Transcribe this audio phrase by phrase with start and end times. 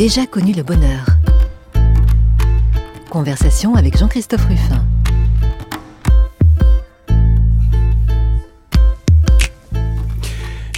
[0.00, 1.04] Déjà connu le bonheur.
[3.10, 4.82] Conversation avec Jean-Christophe Ruffin.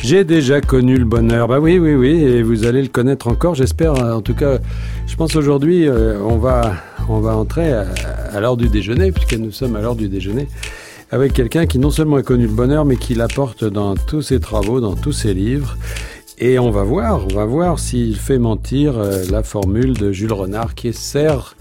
[0.03, 1.46] J'ai déjà connu le bonheur.
[1.46, 3.93] Bah oui, oui, oui, et vous allez le connaître encore, j'espère.
[3.93, 4.59] En tout cas,
[5.07, 9.81] je pense aujourd'hui, euh, on va, entrer à l'heure du déjeuner, puisque nous sommes à
[9.81, 10.49] l'heure du déjeuner,
[11.13, 14.41] avec quelqu'un qui non seulement a connu le bonheur, mais qui l'apporte dans tous ses
[14.41, 15.77] travaux, dans tous ses livres.
[16.45, 20.33] Et on va voir, on va voir s'il fait mentir euh, la formule de Jules
[20.33, 21.55] Renard qui sert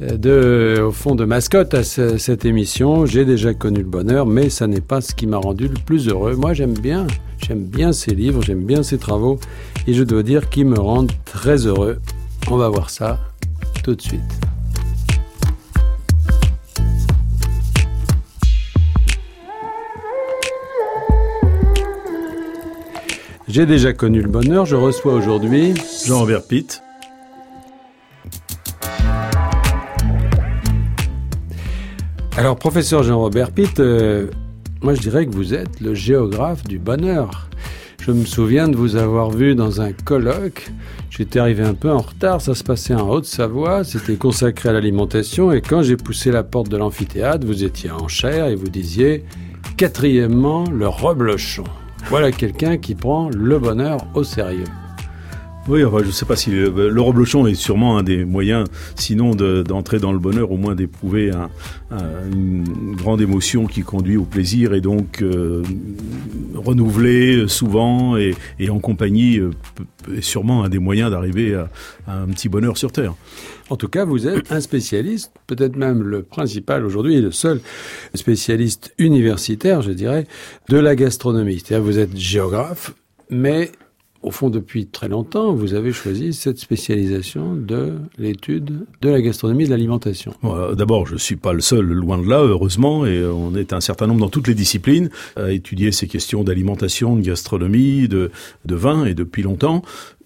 [0.00, 3.04] euh, de, au fond de mascotte à ce- cette émission.
[3.04, 6.06] J'ai déjà connu le bonheur, mais ça n'est pas ce qui m'a rendu le plus
[6.06, 6.36] heureux.
[6.36, 7.08] Moi, j'aime bien,
[7.44, 9.40] j'aime bien ces livres, j'aime bien ces travaux,
[9.88, 11.98] et je dois dire qu'ils me rendent très heureux.
[12.48, 13.18] On va voir ça
[13.82, 14.20] tout de suite.
[23.52, 24.64] J'ai déjà connu le bonheur.
[24.64, 25.74] Je reçois aujourd'hui
[26.06, 26.82] Jean-Robert Pitt.
[32.38, 34.28] Alors, professeur Jean-Robert Pitt, euh,
[34.80, 37.50] moi je dirais que vous êtes le géographe du bonheur.
[38.00, 40.70] Je me souviens de vous avoir vu dans un colloque.
[41.10, 45.52] J'étais arrivé un peu en retard, ça se passait en Haute-Savoie, c'était consacré à l'alimentation,
[45.52, 49.26] et quand j'ai poussé la porte de l'amphithéâtre, vous étiez en chair et vous disiez,
[49.76, 51.64] quatrièmement, le reblochon.
[52.08, 54.64] Voilà quelqu'un qui prend le bonheur au sérieux.
[55.68, 59.36] Oui, je ne sais pas si le, le reblochon est sûrement un des moyens, sinon
[59.36, 61.50] de- d'entrer dans le bonheur, au moins d'éprouver un-
[61.92, 65.62] un- une grande émotion qui conduit au plaisir et donc euh,
[66.56, 68.34] renouvelé souvent et,
[68.70, 69.50] en compagnie euh,
[70.16, 71.68] est sûrement un des moyens d'arriver à
[72.08, 73.14] un petit bonheur sur Terre.
[73.70, 77.60] En tout cas, vous êtes un spécialiste, peut-être même le principal aujourd'hui, le seul
[78.14, 80.26] spécialiste universitaire, je dirais,
[80.68, 81.60] de la gastronomie.
[81.60, 82.94] C'est-à-dire, vous êtes géographe,
[83.30, 83.70] mais
[84.22, 89.64] au fond, depuis très longtemps, vous avez choisi cette spécialisation de l'étude de la gastronomie
[89.64, 90.32] et de l'alimentation.
[90.44, 93.72] Euh, D'abord, je suis pas le seul, loin de là, heureusement, et euh, on est
[93.72, 98.30] un certain nombre dans toutes les disciplines à étudier ces questions d'alimentation, de gastronomie, de,
[98.64, 99.82] de vin, et depuis longtemps.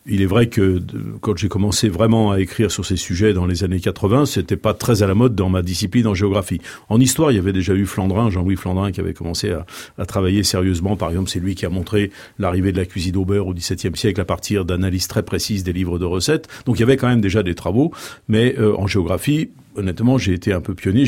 [0.08, 0.80] Il est vrai que
[1.20, 4.72] quand j'ai commencé vraiment à écrire sur ces sujets dans les années 80, c'était pas
[4.72, 6.60] très à la mode dans ma discipline en géographie.
[6.88, 9.50] En histoire, il y avait déjà eu Flandrin, Jean-Louis Flandrin, qui avait commencé
[9.98, 10.96] à, travailler sérieusement.
[10.96, 13.96] Par exemple, c'est lui qui a montré l'arrivée de la cuisine au beurre au XVIIe
[13.96, 16.48] siècle à partir d'analyses très précises des livres de recettes.
[16.66, 17.92] Donc il y avait quand même déjà des travaux,
[18.28, 21.04] mais euh, en géographie, honnêtement, j'ai été un peu pionnier.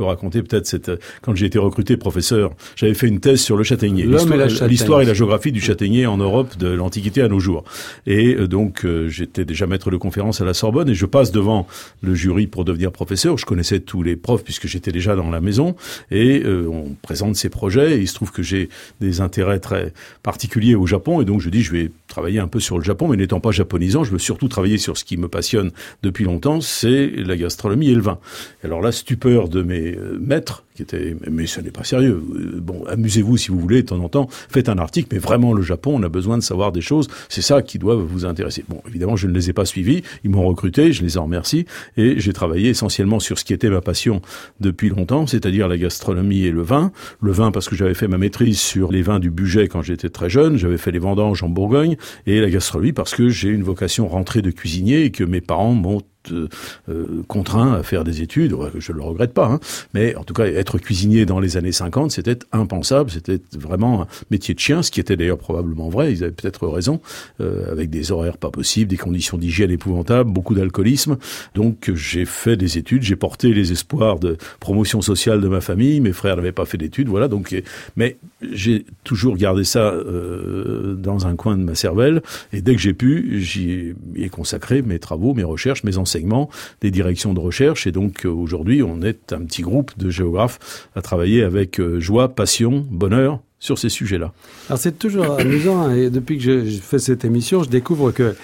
[0.00, 0.90] Peux raconter peut-être cette
[1.20, 5.02] quand j'ai été recruté professeur, j'avais fait une thèse sur le châtaignier, L'homme et l'histoire
[5.02, 7.64] et la géographie du châtaignier en Europe de l'Antiquité à nos jours.
[8.06, 11.32] Et euh, donc euh, j'étais déjà maître de conférence à la Sorbonne et je passe
[11.32, 11.66] devant
[12.00, 13.36] le jury pour devenir professeur.
[13.36, 15.76] Je connaissais tous les profs puisque j'étais déjà dans la maison
[16.10, 17.98] et euh, on présente ses projets.
[17.98, 18.70] Et il se trouve que j'ai
[19.02, 22.60] des intérêts très particuliers au Japon et donc je dis je vais travailler un peu
[22.60, 25.28] sur le Japon, mais n'étant pas japonisant, je veux surtout travailler sur ce qui me
[25.28, 25.70] passionne
[26.02, 28.18] depuis longtemps, c'est la gastronomie et le vin.
[28.64, 30.84] Alors la stupeur de mes euh, maîtres, qui
[31.30, 32.22] mais ce n'est pas sérieux.
[32.62, 35.62] Bon, amusez-vous si vous voulez de temps en temps, faites un article, mais vraiment le
[35.62, 37.08] Japon, on a besoin de savoir des choses.
[37.28, 38.64] C'est ça qui doit vous intéresser.
[38.68, 40.02] Bon, évidemment, je ne les ai pas suivis.
[40.24, 41.66] Ils m'ont recruté, je les en remercie,
[41.96, 44.22] et j'ai travaillé essentiellement sur ce qui était ma passion
[44.60, 46.92] depuis longtemps, c'est-à-dire la gastronomie et le vin.
[47.20, 50.08] Le vin parce que j'avais fait ma maîtrise sur les vins du budget quand j'étais
[50.08, 53.62] très jeune, j'avais fait les vendanges en Bourgogne, et la gastronomie parce que j'ai une
[53.62, 56.48] vocation rentrée de cuisinier et que mes parents m'ont euh,
[56.90, 59.60] euh, contraint à faire des études, je le regrette pas, hein.
[59.94, 60.44] mais en tout cas
[60.78, 65.00] cuisinier dans les années 50, c'était impensable, c'était vraiment un métier de chien, ce qui
[65.00, 67.00] était d'ailleurs probablement vrai, ils avaient peut-être raison,
[67.40, 71.18] euh, avec des horaires pas possibles, des conditions d'hygiène épouvantables, beaucoup d'alcoolisme,
[71.54, 76.00] donc j'ai fait des études, j'ai porté les espoirs de promotion sociale de ma famille,
[76.00, 77.54] mes frères n'avaient pas fait d'études, voilà, donc
[77.96, 78.16] mais
[78.52, 82.94] j'ai toujours gardé ça euh, dans un coin de ma cervelle, et dès que j'ai
[82.94, 86.50] pu, j'y ai consacré mes travaux, mes recherches, mes enseignements,
[86.80, 90.49] des directions de recherche, et donc euh, aujourd'hui on est un petit groupe de géographes
[90.94, 94.32] à travailler avec euh, joie, passion, bonheur sur ces sujets-là.
[94.68, 98.10] Alors c'est toujours amusant, hein, et depuis que je, je fais cette émission, je découvre
[98.10, 98.34] que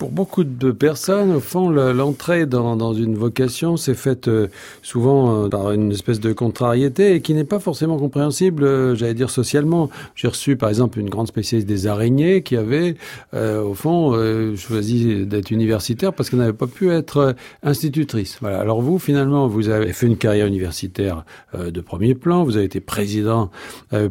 [0.00, 4.46] pour beaucoup de personnes, au fond, le- l'entrée dans, dans une vocation s'est faite euh,
[4.80, 9.12] souvent euh, par une espèce de contrariété et qui n'est pas forcément compréhensible, euh, j'allais
[9.12, 9.90] dire socialement.
[10.14, 12.94] J'ai reçu par exemple une grande spécialiste des araignées qui avait,
[13.34, 18.38] euh, au fond, euh, choisi d'être universitaire parce qu'elle n'avait pas pu être institutrice.
[18.40, 18.58] Voilà.
[18.58, 22.64] Alors vous, finalement, vous avez fait une carrière universitaire euh, de premier plan, vous avez
[22.64, 23.50] été président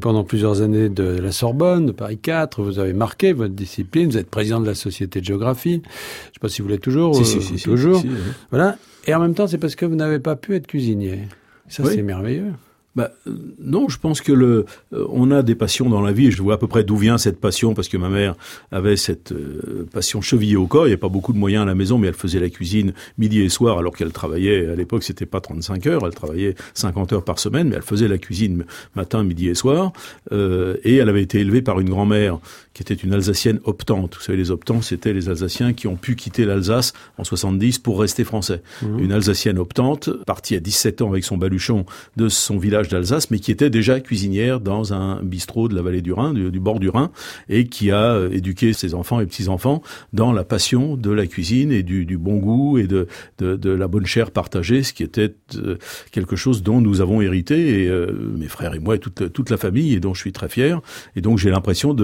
[0.01, 4.17] pendant plusieurs années de la Sorbonne, de Paris 4, vous avez marqué votre discipline, vous
[4.17, 5.78] êtes président de la Société de géographie.
[5.83, 7.15] Je ne sais pas si vous l'êtes toujours.
[7.15, 8.03] Si, euh, si, si, toujours.
[8.51, 8.77] Voilà.
[9.07, 11.19] Et en même temps, c'est parce que vous n'avez pas pu être cuisinier.
[11.67, 11.91] Ça, Oui.
[11.95, 12.51] c'est merveilleux.
[12.99, 16.31] Bah, euh, non, je pense que le, euh, on a des passions dans la vie.
[16.31, 18.35] Je vois à peu près d'où vient cette passion parce que ma mère
[18.73, 20.83] avait cette euh, passion chevillée au corps.
[20.83, 22.91] Il n'y avait pas beaucoup de moyens à la maison, mais elle faisait la cuisine
[23.17, 24.67] midi et soir alors qu'elle travaillait.
[24.67, 26.05] À l'époque, c'était pas 35 heures.
[26.05, 28.65] Elle travaillait 50 heures par semaine, mais elle faisait la cuisine
[28.95, 29.93] matin, midi et soir.
[30.29, 32.39] et elle avait été élevée par une grand-mère
[32.73, 34.15] qui était une Alsacienne optante.
[34.15, 37.99] Vous savez, les optants, c'était les Alsaciens qui ont pu quitter l'Alsace en 70 pour
[37.99, 38.61] rester français.
[38.81, 38.99] Mmh.
[38.99, 41.85] Une Alsacienne optante, partie à 17 ans avec son baluchon
[42.17, 46.01] de son village d'Alsace, mais qui était déjà cuisinière dans un bistrot de la vallée
[46.01, 47.11] du Rhin, du, bord du Rhin,
[47.47, 49.81] et qui a euh, éduqué ses enfants et petits-enfants
[50.13, 53.07] dans la passion de la cuisine et du, bon goût et de,
[53.37, 55.77] de, la bonne chair partagée, ce qui était euh,
[56.11, 59.57] quelque chose dont nous avons hérité, euh, mes frères et moi, et toute, toute la
[59.57, 60.81] famille, et dont je suis très fier.
[61.15, 61.95] Et donc j'ai l'impression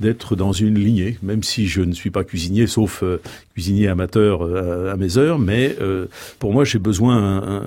[0.00, 3.02] d'être dans une lignée, même si je ne suis pas cuisinier, sauf
[3.58, 4.42] cuisinier amateur
[4.88, 5.76] à mes heures, mais
[6.38, 7.64] pour moi j'ai besoin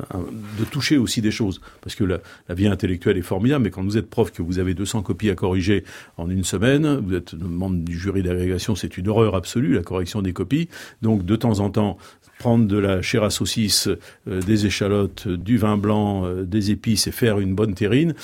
[0.57, 3.97] de toucher aussi des choses, parce que la, vie intellectuelle est formidable, mais quand vous
[3.97, 5.83] êtes prof, que vous avez 200 copies à corriger
[6.17, 10.21] en une semaine, vous êtes membre du jury d'agrégation, c'est une horreur absolue, la correction
[10.21, 10.69] des copies.
[11.01, 11.97] Donc, de temps en temps,
[12.39, 13.87] prendre de la chair à saucisse,
[14.27, 18.15] euh, des échalotes, du vin blanc, euh, des épices et faire une bonne terrine,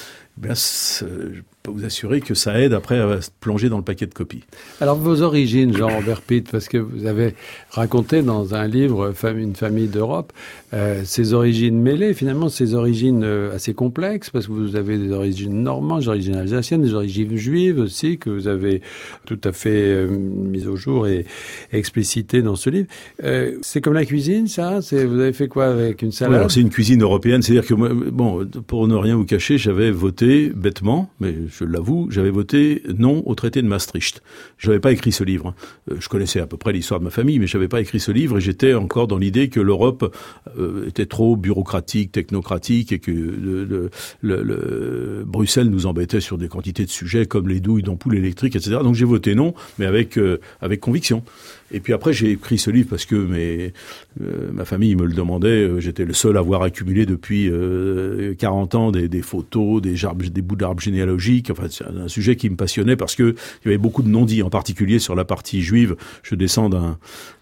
[0.41, 1.41] je
[1.71, 4.43] vous assurer que ça aide après à plonger dans le paquet de copies.
[4.81, 7.35] Alors vos origines, Jean-Robert Pitt, parce que vous avez
[7.71, 10.33] raconté dans un livre Une famille d'Europe,
[10.73, 15.11] euh, ces origines mêlées, finalement ces origines euh, assez complexes, parce que vous avez des
[15.11, 18.81] origines normandes, des origines alsaciennes, des origines juives aussi, que vous avez
[19.25, 21.25] tout à fait euh, mises au jour et,
[21.71, 22.87] explicité dans ce livre.
[23.23, 24.79] Euh, c'est comme la cuisine, ça?
[24.79, 26.49] Vous avez fait quoi avec une salade?
[26.49, 31.09] C'est une cuisine européenne, c'est-à-dire que, bon, pour ne rien vous cacher, j'avais voté bêtement,
[31.19, 34.21] mais je l'avoue, j'avais voté non au traité de Maastricht.
[34.57, 35.53] Je n'avais pas écrit ce livre.
[35.91, 37.99] Euh, je connaissais à peu près l'histoire de ma famille, mais je n'avais pas écrit
[37.99, 40.15] ce livre et j'étais encore dans l'idée que l'Europe
[40.57, 43.89] euh, était trop bureaucratique, technocratique et que le,
[44.21, 48.77] le, Bruxelles nous embêtait sur des quantités de sujets comme les douilles d'ampoules électriques, etc.
[48.83, 51.23] Donc j'ai voté non, mais avec, euh, avec conviction.
[51.71, 53.73] Et puis après, j'ai écrit ce livre parce que mes,
[54.21, 55.47] euh, ma famille me le demandait.
[55.47, 59.95] Euh, j'étais le seul à avoir accumulé depuis euh, 40 ans des, des photos, des,
[60.29, 61.49] des bouts d'arbres généalogiques.
[61.51, 64.43] Enfin, c'est un sujet qui me passionnait parce que il y avait beaucoup de non-dits,
[64.43, 65.95] en particulier sur la partie juive.
[66.23, 66.97] Je descends d'un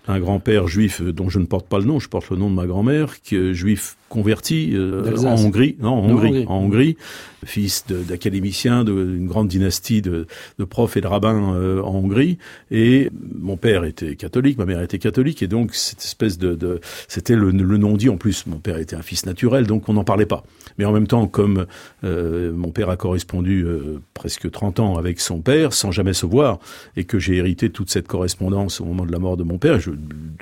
[0.08, 2.56] un grand-père juif dont je ne porte pas le nom, je porte le nom de
[2.56, 6.98] ma grand-mère, qui est juif converti euh, en Hongrie, non, en Hongrie, en Hongrie,
[7.46, 10.28] fils d'académicien d'une grande dynastie de,
[10.60, 12.38] de, profs et de rabbins euh, en Hongrie.
[12.72, 17.36] Et mon père était catholique, ma mère était catholique, et donc cette espèce de, c'était
[17.36, 18.46] le, le non-dit en plus.
[18.48, 20.44] Mon père était un fils naturel, donc on n'en parlait pas.
[20.78, 21.66] Mais en même temps, comme
[22.04, 23.66] euh, mon père a correspondu
[24.14, 26.60] presque 30 ans avec son père, sans jamais se voir,
[26.98, 29.80] et que j'ai hérité toute cette correspondance au moment de la mort de mon père,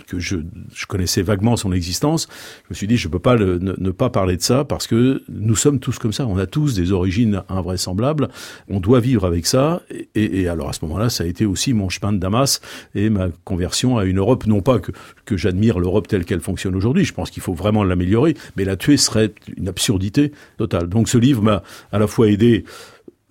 [0.08, 0.38] que je,
[0.74, 2.28] je, connaissais vaguement son existence,
[2.64, 5.56] je me suis dit je peux pas ne, pas parler de ça parce que nous
[5.56, 8.30] sommes tous comme ça, on a tous des origines invraisemblables,
[8.70, 9.82] on doit vivre avec ça.
[10.16, 12.62] Et, et alors à ce moment-là, ça a été aussi mon chemin de Damas
[12.96, 14.92] et ma conversion à une Europe, non pas que,
[15.26, 18.76] que j'admire l'Europe telle qu'elle fonctionne aujourd'hui, je pense qu'il faut vraiment l'améliorer, mais la
[18.76, 20.88] tuer serait une absurdité totale.
[20.88, 22.66] Donc ce livre m'a à la fois aidé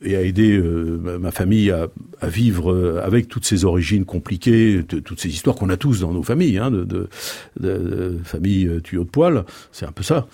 [0.05, 1.89] et a aidé euh, ma famille à,
[2.21, 6.13] à, vivre euh, avec toutes ces origines compliquées, toutes ces histoires qu'on a tous dans
[6.13, 7.09] nos familles, hein, de, de,
[7.61, 10.27] de, famille euh, tuyau de poil, c'est un peu ça,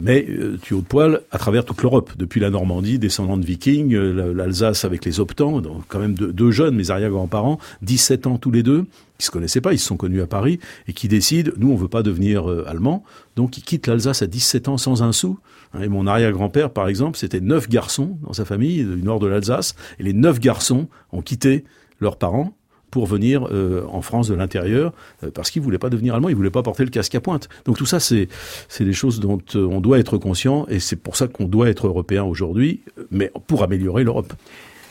[0.00, 0.26] mais
[0.62, 5.04] tuyau de poil à travers toute l'Europe, depuis la Normandie, descendant de vikings, l'Alsace avec
[5.04, 8.84] les optants, donc quand même deux, jeunes, mes arrière-grands-parents, 17 ans tous les deux,
[9.18, 11.76] qui se connaissaient pas, ils se sont connus à Paris, et qui décident, nous on
[11.76, 13.04] veut pas devenir euh, allemands,
[13.36, 15.38] donc ils quittent l'Alsace à 17 ans sans un sou.
[15.76, 19.26] Hein, et mon arrière-grand-père, par exemple, c'était neuf garçons dans sa famille du nord de
[19.26, 21.64] l'Alsace, et les neuf garçons ont quitté
[22.00, 22.54] leurs parents
[22.90, 24.92] pour venir euh, en France de l'intérieur
[25.22, 27.48] euh, parce qu'ils voulaient pas devenir allemands, ils voulaient pas porter le casque à pointe.
[27.64, 28.28] Donc tout ça, c'est
[28.68, 31.88] c'est des choses dont on doit être conscient et c'est pour ça qu'on doit être
[31.88, 32.80] européen aujourd'hui,
[33.10, 34.32] mais pour améliorer l'Europe.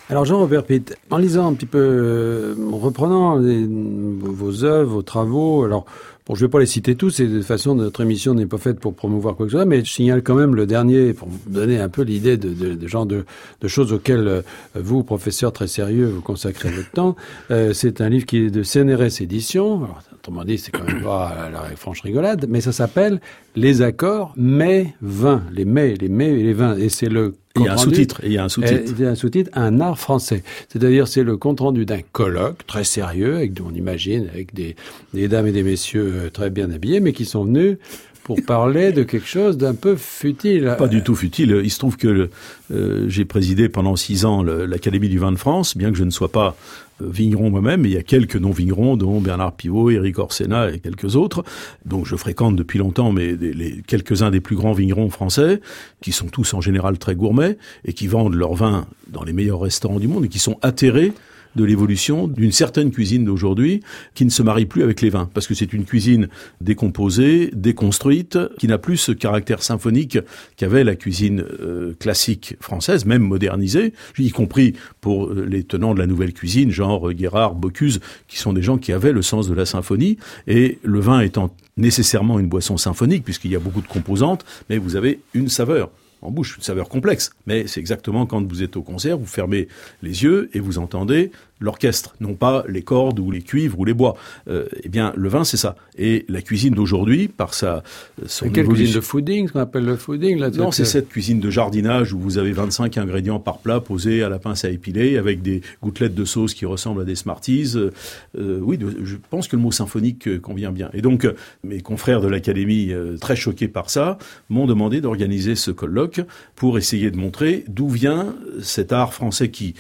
[0.10, 5.64] Alors Jean-Robert Pitt, en lisant un petit peu, euh, en reprenant vos œuvres, vos travaux,
[5.64, 5.86] alors
[6.28, 8.58] Bon, je vais pas les citer tous, et de toute façon, notre émission n'est pas
[8.58, 11.28] faite pour promouvoir quoi que ce soit, mais je signale quand même le dernier, pour
[11.28, 13.26] vous donner un peu l'idée de, de, de, genre de,
[13.62, 14.42] de, choses auxquelles euh,
[14.74, 17.16] vous, professeur très sérieux, vous consacrez votre temps.
[17.52, 19.84] Euh, c'est un livre qui est de CNRS Éditions.
[19.84, 23.22] Alors, autrement dit, c'est quand même pas la, la franche rigolade, mais ça s'appelle
[23.56, 26.76] Les accords mais vins, les mais, les mais et les vins.
[26.76, 28.22] Et c'est le il y a un sous-titre.
[28.24, 28.94] Il y a un sous-titre.
[28.98, 30.44] Il y a un sous-titre, un art français.
[30.70, 34.76] C'est-à-dire, c'est le compte rendu d'un colloque très sérieux, avec, on imagine, avec des,
[35.14, 37.78] des dames et des messieurs euh, très bien habillés, mais qui sont venus
[38.26, 40.76] pour parler de quelque chose d'un peu futile.
[40.80, 41.62] Pas du tout futile.
[41.64, 42.32] Il se trouve que
[42.74, 46.10] euh, j'ai présidé pendant six ans l'Académie du vin de France, bien que je ne
[46.10, 46.58] sois pas
[47.04, 51.16] euh, vigneron moi-même, il y a quelques non-vignerons, dont Bernard Pivot, Éric Orsena et quelques
[51.16, 51.44] autres.
[51.86, 55.62] Donc je fréquente depuis longtemps mais les, quelques-uns des plus grands vignerons français,
[56.02, 59.62] qui sont tous en général très gourmets, et qui vendent leur vin dans les meilleurs
[59.62, 61.14] restaurants du monde, et qui sont atterrés
[61.56, 63.82] de l'évolution d'une certaine cuisine d'aujourd'hui
[64.14, 66.28] qui ne se marie plus avec les vins, parce que c'est une cuisine
[66.62, 70.20] décomposée, déconstruite, qui n'a plus ce caractère symphonique
[70.58, 76.00] qu'avait la cuisine euh, classique française, même modernisée, y compris pour euh, les tenants de
[76.00, 79.54] la nouvelle cuisine, genre Guérard, Bocuse, qui sont des gens qui avaient le sens de
[79.54, 83.88] la symphonie, et le vin étant nécessairement une boisson symphonique, puisqu'il y a beaucoup de
[83.88, 85.92] composantes, mais vous avez une saveur
[86.26, 87.32] en bouche, une saveur complexe.
[87.46, 89.68] Mais c'est exactement quand vous êtes au concert, vous fermez
[90.02, 93.94] les yeux et vous entendez l'orchestre, non pas les cordes ou les cuivres ou les
[93.94, 94.16] bois.
[94.50, 95.76] Euh, eh bien, le vin, c'est ça.
[95.98, 97.84] Et la cuisine d'aujourd'hui, par sa
[98.26, 101.40] son quelle cuisine de fooding, ce qu'on appelle le fooding là Non, c'est cette cuisine
[101.40, 105.18] de jardinage où vous avez 25 ingrédients par plat posés à la pince à épiler
[105.18, 107.74] avec des gouttelettes de sauce qui ressemblent à des Smarties.
[107.76, 107.92] Euh,
[108.38, 110.90] euh oui, je pense que le mot symphonique euh, convient bien.
[110.94, 111.28] Et donc,
[111.64, 114.18] mes confrères de l'Académie, très choqués par ça,
[114.50, 116.22] m'ont demandé d'organiser ce colloque
[116.56, 119.76] pour essayer de montrer d'où vient cet art français qui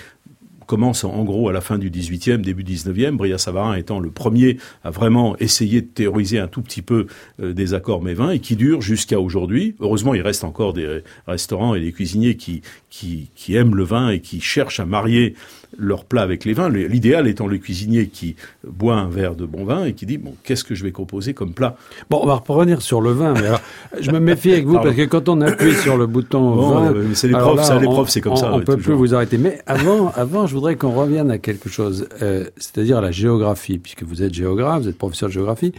[0.65, 4.57] commence en gros à la fin du 18e, début 19e, Bria Savarin étant le premier
[4.83, 7.07] à vraiment essayer de théoriser un tout petit peu
[7.41, 9.75] euh, des accords mévins et qui dure jusqu'à aujourd'hui.
[9.79, 14.09] Heureusement, il reste encore des restaurants et des cuisiniers qui, qui, qui aiment le vin
[14.09, 15.35] et qui cherchent à marier
[15.77, 16.69] leur plat avec les vins.
[16.69, 20.33] L'idéal étant le cuisinier qui boit un verre de bon vin et qui dit bon
[20.43, 21.75] qu'est-ce que je vais composer comme plat?
[22.09, 23.33] Bon, on va revenir sur le vin.
[23.33, 23.61] Mais alors,
[23.99, 27.13] je me méfie avec vous parce que quand on appuie sur le bouton vin, euh,
[27.13, 28.53] c'est les profs, ça, les profs, c'est comme ça.
[28.53, 29.37] On peut plus vous arrêter.
[29.37, 33.77] Mais avant, avant, je voudrais qu'on revienne à quelque chose, euh, c'est-à-dire à la géographie,
[33.77, 35.73] puisque vous êtes géographe, vous êtes professeur de géographie.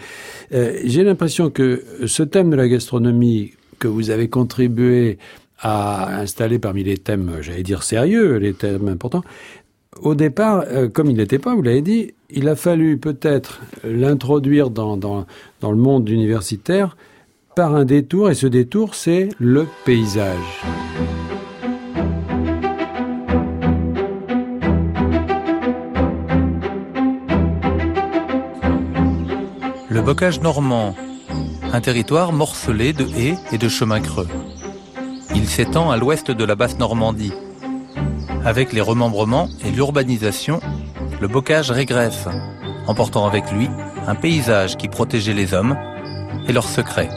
[0.52, 5.18] Euh, J'ai l'impression que ce thème de la gastronomie que vous avez contribué
[5.60, 9.24] à installer parmi les thèmes, j'allais dire sérieux, les thèmes importants,
[10.02, 14.70] au départ, euh, comme il n'était pas, vous l'avez dit, il a fallu peut-être l'introduire
[14.70, 15.26] dans, dans,
[15.60, 16.96] dans, le monde universitaire
[17.54, 20.62] par un détour, et ce détour, c'est le paysage.
[30.06, 30.94] Bocage normand,
[31.72, 34.28] un territoire morcelé de haies et de chemins creux.
[35.34, 37.32] Il s'étend à l'ouest de la basse Normandie,
[38.44, 40.60] avec les remembrements et l'urbanisation,
[41.20, 42.28] le bocage régresse,
[42.86, 43.68] emportant avec lui
[44.06, 45.76] un paysage qui protégeait les hommes
[46.46, 47.10] et leurs secrets.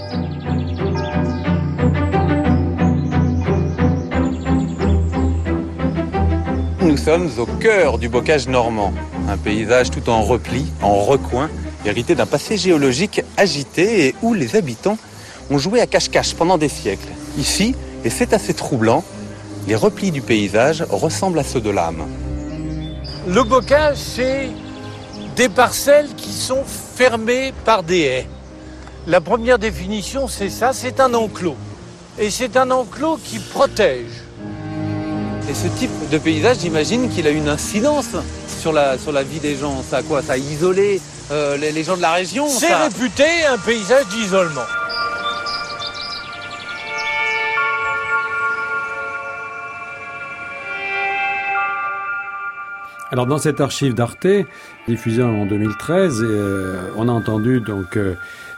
[6.82, 8.94] Nous sommes au cœur du bocage normand,
[9.28, 11.52] un paysage tout en repli, en recoin,
[11.90, 14.98] hérité d'un passé géologique agité et où les habitants
[15.52, 17.10] ont joué à cache-cache pendant des siècles.
[17.38, 19.04] Ici, et c'est assez troublant,
[19.68, 22.06] les replis du paysage ressemblent à ceux de l'âme.
[23.28, 24.50] Le bocage, c'est
[25.36, 26.64] des parcelles qui sont
[26.96, 28.28] fermées par des haies.
[29.08, 31.56] La première définition, c'est ça, c'est un enclos.
[32.18, 34.24] Et c'est un enclos qui protège.
[35.50, 38.16] Et ce type de paysage, j'imagine qu'il a une incidence
[38.60, 39.82] sur la, sur la vie des gens.
[39.90, 40.22] Ça a quoi?
[40.22, 44.66] Ça a isolé euh, les, gens de la région C'est réputé un paysage d'isolement.
[53.12, 54.28] Alors dans cette archive d'Arte,
[54.88, 58.16] diffusée en 2013, euh, on a entendu donc euh,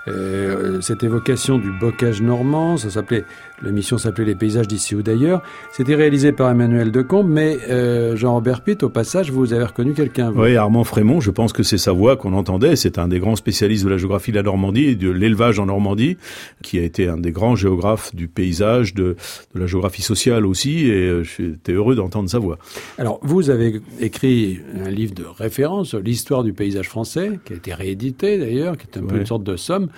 [0.10, 3.24] euh, cette évocation du bocage normand, ça s'appelait
[3.64, 5.42] l'émission s'appelait Les paysages d'ici ou d'ailleurs.
[5.72, 10.32] C'était réalisé par Emmanuel Decombe, mais euh, Jean-Robert Pitt, au passage, vous avez reconnu quelqu'un.
[10.36, 12.76] Oui, Armand Frémont, je pense que c'est sa voix qu'on entendait.
[12.76, 15.68] C'est un des grands spécialistes de la géographie de la Normandie et de l'élevage en
[15.68, 16.18] Normandie,
[16.62, 19.16] qui a été un des grands géographes du paysage, de,
[19.54, 22.58] de la géographie sociale aussi, et euh, j'étais heureux d'entendre sa voix.
[22.98, 27.74] Alors, vous avez écrit un livre de référence, l'histoire du paysage français, qui a été
[27.74, 29.90] réédité d'ailleurs, qui est un peu une sorte de somme.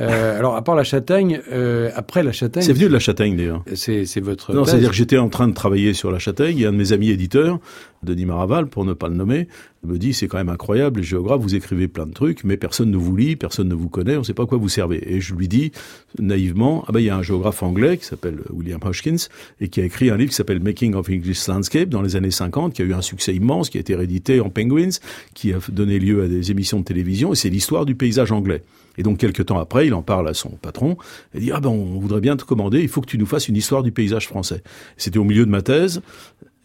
[0.00, 2.62] Euh, alors, à part la châtaigne, euh, après la châtaigne...
[2.62, 3.64] C'est venu de la châtaigne d'ailleurs.
[3.74, 4.54] C'est, c'est votre...
[4.54, 6.92] Non, c'est-à-dire que j'étais en train de travailler sur la châtaigne et un de mes
[6.92, 7.58] amis éditeurs,
[8.02, 9.46] Denis Maraval, pour ne pas le nommer,
[9.84, 12.90] me dit c'est quand même incroyable, les géographes, vous écrivez plein de trucs, mais personne
[12.90, 15.02] ne vous lit, personne ne vous connaît, on ne sait pas à quoi vous servez.
[15.06, 15.72] Et je lui dis
[16.18, 19.28] naïvement, ah ben il y a un géographe anglais qui s'appelle William Hodgkins
[19.60, 22.30] et qui a écrit un livre qui s'appelle Making of English Landscape dans les années
[22.30, 24.90] 50, qui a eu un succès immense, qui a été réédité en Penguins,
[25.34, 28.62] qui a donné lieu à des émissions de télévision, et c'est l'histoire du paysage anglais.
[29.00, 30.98] Et donc quelques temps après, il en parle à son patron
[31.34, 33.48] et dit ah ben on voudrait bien te commander, il faut que tu nous fasses
[33.48, 34.62] une histoire du paysage français.
[34.98, 36.02] C'était au milieu de ma thèse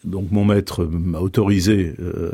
[0.06, 2.32] donc mon maître m'a autorisé euh,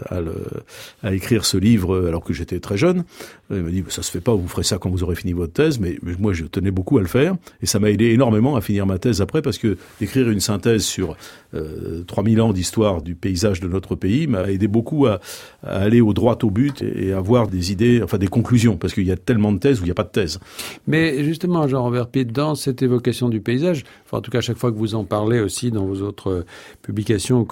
[1.04, 3.04] à, écrire ce livre alors que j'étais très jeune.
[3.50, 5.54] Il m'a dit ça se fait pas, vous ferez ça quand vous aurez fini votre
[5.54, 8.62] thèse, mais, moi je tenais beaucoup à le faire et ça m'a aidé énormément à
[8.62, 11.16] finir ma thèse après parce que d'écrire une synthèse sur
[11.54, 15.20] euh, 3000 ans d'histoire du paysage de notre pays m'a aidé beaucoup à,
[15.64, 19.06] aller au droit au but et, à avoir des idées, enfin des conclusions parce qu'il
[19.06, 20.40] y a tellement de thèses où il n'y a pas de thèse.
[20.88, 24.58] Mais justement, Jean-Robert Pitt, dans cette évocation du paysage, enfin en tout cas à chaque
[24.58, 26.46] fois que vous en parlez aussi dans vos autres
[26.82, 27.46] publications au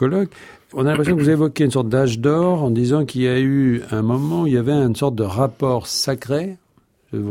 [0.74, 3.40] on a l'impression que vous évoquez une sorte d'âge d'or en disant qu'il y a
[3.40, 6.58] eu un moment où il y avait une sorte de rapport sacré,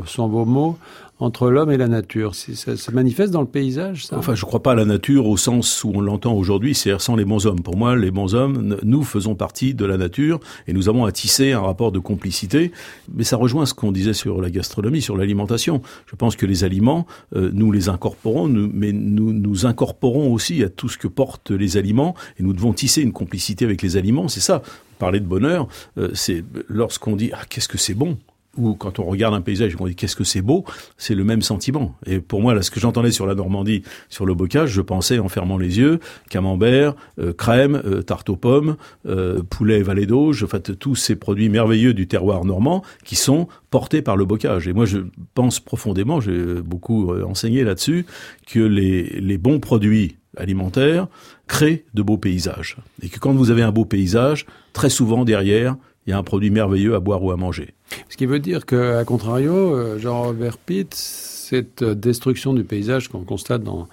[0.06, 0.76] sont vos mots,
[1.20, 2.34] entre l'homme et la nature.
[2.34, 4.16] Ça se manifeste dans le paysage, ça?
[4.18, 7.00] Enfin, je ne crois pas à la nature au sens où on l'entend aujourd'hui, c'est-à-dire
[7.00, 7.60] sans les bons hommes.
[7.60, 11.12] Pour moi, les bons hommes, nous faisons partie de la nature et nous avons à
[11.12, 12.72] tisser un rapport de complicité.
[13.12, 15.82] Mais ça rejoint ce qu'on disait sur la gastronomie, sur l'alimentation.
[16.06, 20.62] Je pense que les aliments, euh, nous les incorporons, nous, mais nous nous incorporons aussi
[20.62, 23.96] à tout ce que portent les aliments et nous devons tisser une complicité avec les
[23.96, 24.28] aliments.
[24.28, 24.62] C'est ça.
[24.98, 28.18] Parler de bonheur, euh, c'est lorsqu'on dit ah qu'est-ce que c'est bon?
[28.56, 30.64] Ou quand on regarde un paysage et qu'on dit qu'est-ce que c'est beau,
[30.96, 31.94] c'est le même sentiment.
[32.06, 35.18] Et pour moi, là, ce que j'entendais sur la Normandie, sur le bocage, je pensais
[35.18, 36.00] en fermant les yeux,
[36.30, 38.76] camembert, euh, crème, euh, tarte aux pommes,
[39.06, 44.02] euh, poulet valet d'auge, en tous ces produits merveilleux du terroir normand qui sont portés
[44.02, 44.66] par le bocage.
[44.66, 44.98] Et moi, je
[45.34, 48.06] pense profondément, j'ai beaucoup enseigné là-dessus,
[48.46, 51.06] que les, les bons produits alimentaires
[51.46, 52.76] créent de beaux paysages.
[53.02, 55.76] Et que quand vous avez un beau paysage, très souvent derrière,
[56.06, 57.74] il y a un produit merveilleux à boire ou à manger.
[58.08, 63.62] Ce qui veut dire qu'à contrario, euh, Jean-Robert Pitt, cette destruction du paysage qu'on constate
[63.62, 63.88] dans,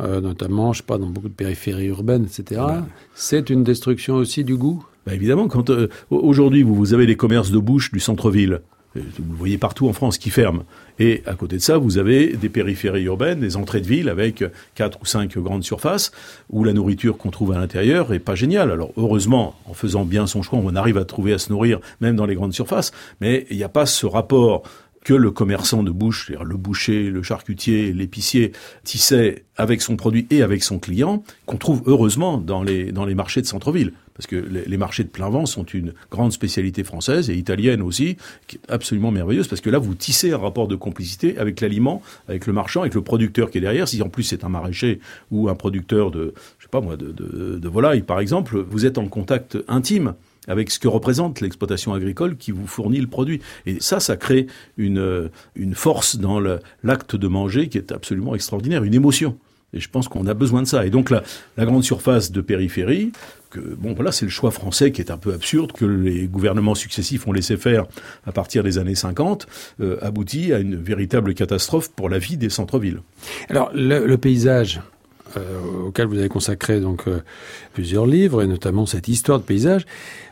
[0.00, 2.60] euh, notamment, je sais pas, dans beaucoup de périphéries urbaines, etc.,
[3.14, 4.84] c'est une destruction aussi du goût?
[5.06, 8.60] Bah Évidemment, quand euh, aujourd'hui vous, vous avez les commerces de bouche du centre-ville,
[8.94, 10.64] vous voyez partout en France qui ferment.
[10.98, 14.44] Et à côté de ça, vous avez des périphéries urbaines, des entrées de ville avec
[14.74, 16.12] quatre ou cinq grandes surfaces
[16.50, 18.70] où la nourriture qu'on trouve à l'intérieur est pas géniale.
[18.70, 22.16] Alors heureusement, en faisant bien son choix, on arrive à trouver à se nourrir même
[22.16, 24.62] dans les grandes surfaces, mais il n'y a pas ce rapport
[25.04, 28.52] que le commerçant de bouche, le boucher, le charcutier, l'épicier
[28.84, 33.14] tissait avec son produit et avec son client, qu'on trouve heureusement dans les, dans les
[33.14, 33.92] marchés de centre-ville.
[34.14, 38.16] Parce que les, marchés de plein vent sont une grande spécialité française et italienne aussi,
[38.46, 42.02] qui est absolument merveilleuse, parce que là, vous tissez un rapport de complicité avec l'aliment,
[42.28, 43.88] avec le marchand, avec le producteur qui est derrière.
[43.88, 47.12] Si en plus c'est un maraîcher ou un producteur de, je sais pas moi, de,
[47.12, 50.14] de, de volaille, par exemple, vous êtes en contact intime
[50.48, 53.40] avec ce que représente l'exploitation agricole qui vous fournit le produit.
[53.66, 54.46] Et ça, ça crée
[54.76, 55.30] une
[55.74, 56.40] force dans
[56.82, 59.38] l'acte de manger qui est absolument extraordinaire, une émotion.
[59.74, 60.84] Et je pense qu'on a besoin de ça.
[60.84, 61.22] Et donc la,
[61.56, 63.12] la grande surface de périphérie,
[63.50, 66.74] que, bon voilà, c'est le choix français qui est un peu absurde, que les gouvernements
[66.74, 67.84] successifs ont laissé faire
[68.26, 69.46] à partir des années 50,
[69.80, 73.00] euh, aboutit à une véritable catastrophe pour la vie des centres-villes.
[73.48, 74.80] Alors le, le paysage,
[75.36, 77.22] euh, auquel vous avez consacré donc euh,
[77.72, 79.86] plusieurs livres et notamment cette histoire de paysage.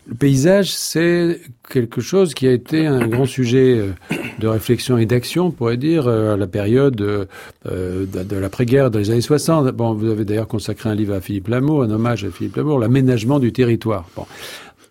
[0.08, 3.92] Le paysage, c'est quelque chose qui a été un grand sujet euh,
[4.38, 7.28] de réflexion et d'action, on pourrait dire, à la période de,
[7.64, 9.68] l'après-guerre dans les années 60.
[9.68, 12.78] Bon, vous avez d'ailleurs consacré un livre à Philippe Lamour, un hommage à Philippe Lamour,
[12.78, 14.08] l'aménagement du territoire.
[14.16, 14.26] Bon,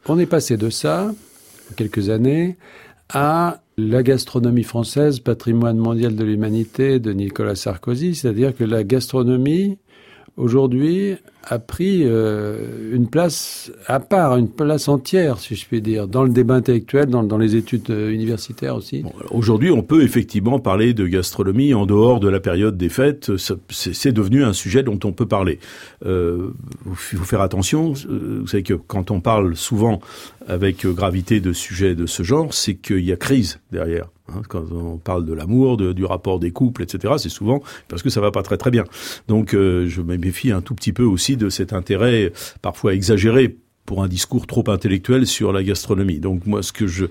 [0.07, 1.11] on est passé de ça,
[1.75, 2.57] quelques années,
[3.09, 9.77] à la gastronomie française, patrimoine mondial de l'humanité de Nicolas Sarkozy, c'est-à-dire que la gastronomie
[10.39, 16.07] aujourd'hui a pris euh, une place à part, une place entière, si je puis dire,
[16.07, 19.03] dans le débat intellectuel, dans, les études euh, universitaires aussi.
[19.31, 23.31] Aujourd'hui, on peut effectivement parler de gastronomie en dehors de la période des fêtes.
[23.69, 25.59] C'est devenu un sujet dont on peut parler.
[26.05, 26.49] Euh,
[26.93, 27.93] faut faire attention.
[28.09, 29.99] Euh, vous savez que quand on parle souvent
[30.47, 34.09] avec gravité de sujets de ce genre, c'est qu'il y a crise derrière.
[34.35, 38.09] Hein, quand on parle de l'amour, du rapport des couples, etc., c'est souvent parce que
[38.09, 38.83] ça va pas très très bien.
[39.27, 43.57] Donc euh, je me méfie un tout petit peu aussi de cet intérêt parfois exagéré
[43.85, 46.19] pour un discours trop intellectuel sur la gastronomie.
[46.19, 47.05] Donc moi, ce que je,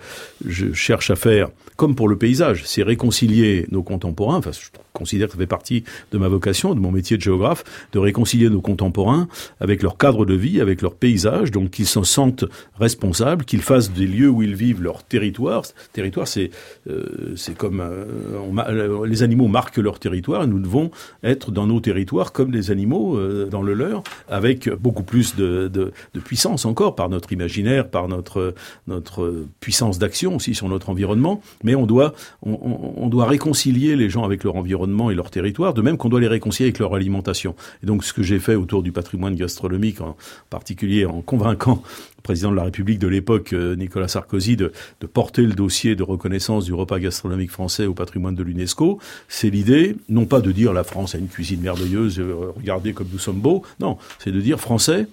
[0.46, 4.36] je cherche à faire, comme pour le paysage, c'est réconcilier nos contemporains.
[4.36, 7.62] Enfin, je considère que ça fait partie de ma vocation, de mon métier de géographe,
[7.92, 9.28] de réconcilier nos contemporains
[9.60, 12.44] avec leur cadre de vie, avec leur paysage, donc qu'ils s'en sentent
[12.78, 15.62] responsables, qu'ils fassent des lieux où ils vivent leur territoire.
[15.92, 16.50] Territoire, c'est
[16.88, 18.06] euh, c'est comme euh,
[18.40, 20.90] on, les animaux marquent leur territoire, et nous devons
[21.22, 25.68] être dans nos territoires comme les animaux euh, dans le leur, avec beaucoup plus de,
[25.68, 28.54] de, de puissance encore par notre imaginaire, par notre
[28.86, 31.40] notre puissance d'action aussi sur notre environnement.
[31.64, 35.82] Mais on doit on, doit réconcilier les gens avec leur environnement et leur territoire, de
[35.82, 37.54] même qu'on doit les réconcilier avec leur alimentation.
[37.82, 40.16] Et donc ce que j'ai fait autour du patrimoine gastronomique, en
[40.50, 41.82] particulier en convainquant
[42.16, 46.02] le président de la République de l'époque, Nicolas Sarkozy, de, de porter le dossier de
[46.02, 50.72] reconnaissance du repas gastronomique français au patrimoine de l'UNESCO, c'est l'idée, non pas de dire
[50.72, 52.20] la France a une cuisine merveilleuse,
[52.56, 55.06] regardez comme nous sommes beaux, non, c'est de dire français,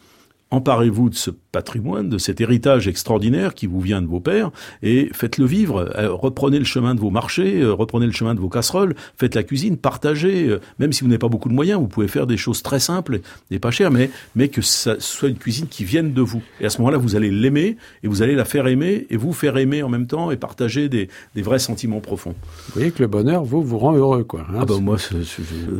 [0.55, 4.51] emparez-vous de ce patrimoine, de cet héritage extraordinaire qui vous vient de vos pères,
[4.83, 5.89] et faites-le vivre.
[5.95, 9.35] Euh, reprenez le chemin de vos marchés, euh, reprenez le chemin de vos casseroles, faites
[9.35, 10.49] la cuisine, partagez.
[10.49, 12.81] Euh, même si vous n'avez pas beaucoup de moyens, vous pouvez faire des choses très
[12.81, 16.41] simples et pas chères, mais, mais que ça soit une cuisine qui vienne de vous.
[16.59, 19.31] Et à ce moment-là, vous allez l'aimer, et vous allez la faire aimer, et vous
[19.31, 22.35] faire aimer en même temps, et partager des, des vrais sentiments profonds.
[22.67, 24.41] Vous voyez que le bonheur, vous, vous rend heureux, quoi.
[24.41, 24.57] Hein.
[24.59, 24.97] ah ben moi,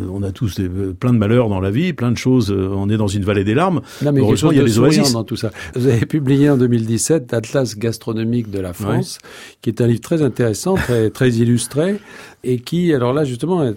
[0.10, 2.98] on a tous des, plein de malheurs dans la vie, plein de choses, on est
[2.98, 3.82] dans une vallée des larmes.
[4.02, 5.12] Non, mais Heureusement, il y a des oasis.
[5.12, 5.52] dans tout ça.
[5.74, 9.20] Vous avez publié en 2017 Atlas gastronomique de la France,
[9.62, 12.00] qui est un livre très intéressant, très, très illustré,
[12.44, 13.74] et qui, alors là, justement,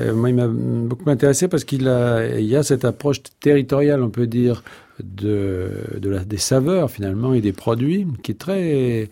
[0.00, 4.02] euh, moi, il m'a beaucoup intéressé parce qu'il a, il y a cette approche territoriale,
[4.02, 4.62] on peut dire,
[5.02, 5.70] de,
[6.26, 9.08] des saveurs finalement et des produits qui est très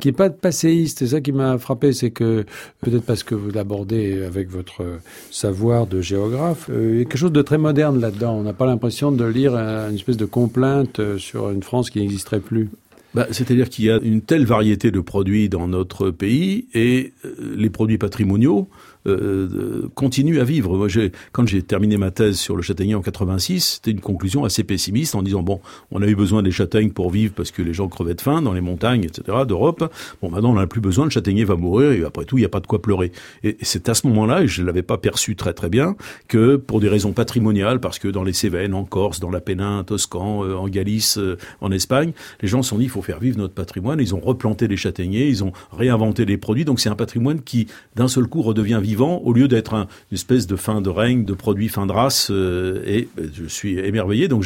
[0.00, 0.98] qui est pas passéiste.
[1.00, 2.44] C'est ça qui m'a frappé c'est que
[2.80, 4.98] peut-être parce que vous l'abordez avec votre
[5.30, 8.34] savoir de géographe euh, il y a quelque chose de très moderne là-dedans.
[8.34, 12.40] On n'a pas l'impression de lire une espèce de complainte sur une France qui n'existerait
[12.40, 12.68] plus.
[13.14, 17.54] Bah, C'est-à-dire qu'il y a une telle variété de produits dans notre pays et euh,
[17.56, 18.68] les produits patrimoniaux
[19.06, 20.76] euh, euh, continue à vivre.
[20.76, 20.88] Moi,
[21.32, 25.14] quand j'ai terminé ma thèse sur le châtaignier en 86, c'était une conclusion assez pessimiste
[25.14, 25.60] en disant bon,
[25.90, 28.42] on a eu besoin des châtaignes pour vivre parce que les gens crevaient de faim
[28.42, 29.38] dans les montagnes, etc.
[29.48, 29.90] d'Europe.
[30.20, 32.46] Bon, maintenant on n'a plus besoin, le châtaignier va mourir et après tout, il n'y
[32.46, 33.10] a pas de quoi pleurer.
[33.42, 35.96] Et c'est à ce moment-là, et je l'avais pas perçu très très bien,
[36.28, 39.78] que pour des raisons patrimoniales, parce que dans les Cévennes, en Corse, dans la Pénin,
[39.78, 41.18] en Toscan, euh, en Galice,
[41.62, 43.98] en Espagne, les gens se sont dit il faut faire vivre notre patrimoine.
[44.00, 46.66] Ils ont replanté les châtaigniers, ils ont réinventé les produits.
[46.66, 50.46] Donc c'est un patrimoine qui d'un seul coup redevient vivant au lieu d'être une espèce
[50.46, 52.28] de fin de règne, de produit fin de race.
[52.30, 54.28] Euh, et je suis émerveillé.
[54.28, 54.44] Donc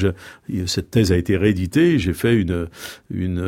[0.67, 1.99] cette thèse a été rééditée.
[1.99, 2.69] J'ai fait une,
[3.11, 3.43] une,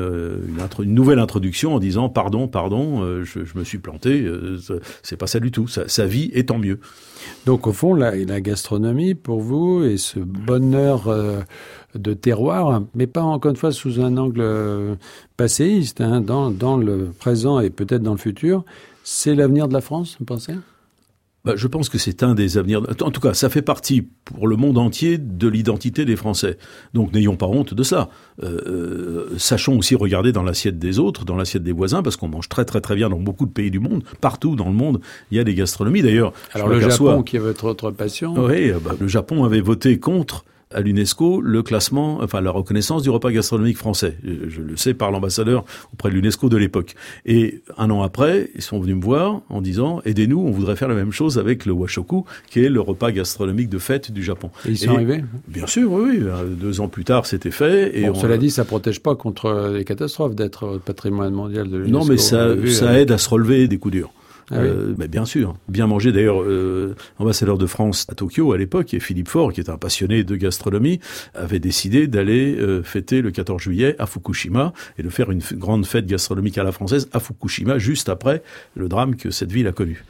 [0.85, 4.23] nouvelle introduction en disant pardon, pardon, euh, je, me suis planté.
[4.23, 4.59] Euh,
[5.03, 5.67] c'est pas ça du tout.
[5.69, 6.79] Sa, vie est tant mieux.
[7.47, 11.11] Donc au fond, la, la gastronomie pour vous et ce bonheur
[11.95, 14.97] de terroir, mais pas encore une fois sous un angle
[15.37, 18.65] passéiste, hein, dans, dans le présent et peut-être dans le futur,
[19.03, 20.55] c'est l'avenir de la France, vous pensez?
[21.47, 22.83] Bah, je pense que c'est un des avenirs.
[23.01, 26.59] En tout cas, ça fait partie pour le monde entier de l'identité des Français.
[26.93, 28.09] Donc n'ayons pas honte de ça.
[28.43, 32.27] Euh, euh, sachons aussi regarder dans l'assiette des autres, dans l'assiette des voisins, parce qu'on
[32.27, 34.03] mange très très très bien dans beaucoup de pays du monde.
[34.21, 36.03] Partout dans le monde, il y a des gastronomies.
[36.03, 38.35] D'ailleurs, alors le Japon qui est votre autre passion.
[38.37, 43.11] Oui, bah, le Japon avait voté contre à l'UNESCO le classement, enfin la reconnaissance du
[43.11, 44.17] repas gastronomique français.
[44.25, 46.95] Je, le sais par l'ambassadeur auprès de l'UNESCO de l'époque.
[47.25, 50.89] Et un an après, ils sont venus me voir en disant aidez-nous, on voudrait faire
[50.89, 54.51] la même chose avec le washoku, qui est le repas gastronomique de fête du Japon.
[54.67, 56.21] Et ils sont arrivés Bien sûr, oui,
[56.59, 57.97] Deux ans plus tard, c'était fait.
[57.99, 61.99] Et cela dit, ça protège pas contre les catastrophes d'être patrimoine mondial de l'UNESCO.
[61.99, 64.11] Non, mais ça, ça euh, aide à se relever des coups durs.
[64.51, 66.13] Ah euh, mais bien sûr, bien manger.
[66.13, 69.77] D'ailleurs, euh, ambassadeur de France à Tokyo à l'époque, et Philippe Faure, qui est un
[69.77, 71.01] passionné de gastronomie,
[71.35, 75.85] avait décidé d'aller euh, fêter le 14 juillet à Fukushima et de faire une grande
[75.85, 78.43] fête gastronomique à la française à Fukushima, juste après
[78.75, 80.05] le drame que cette ville a connu.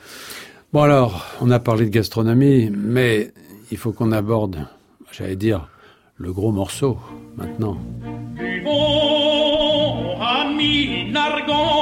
[0.72, 3.32] Bon alors, on a parlé de gastronomie, mais
[3.70, 4.66] il faut qu'on aborde,
[5.12, 5.68] j'allais dire,
[6.18, 6.98] le gros morceau
[7.36, 7.78] maintenant.
[10.20, 11.75] amis, la vie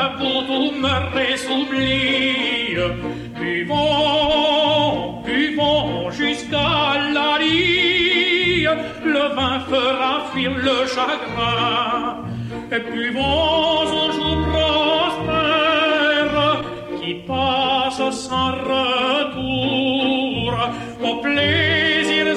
[0.00, 2.76] du fleuve où me s'oublie.
[3.38, 8.66] Buvons, buvons jusqu'à la lie,
[9.04, 12.24] le vin fera fuir le chagrin.
[12.72, 16.40] Et buvons au jour prospère
[17.00, 20.52] qui passe sans retour
[21.02, 22.34] au plaisir le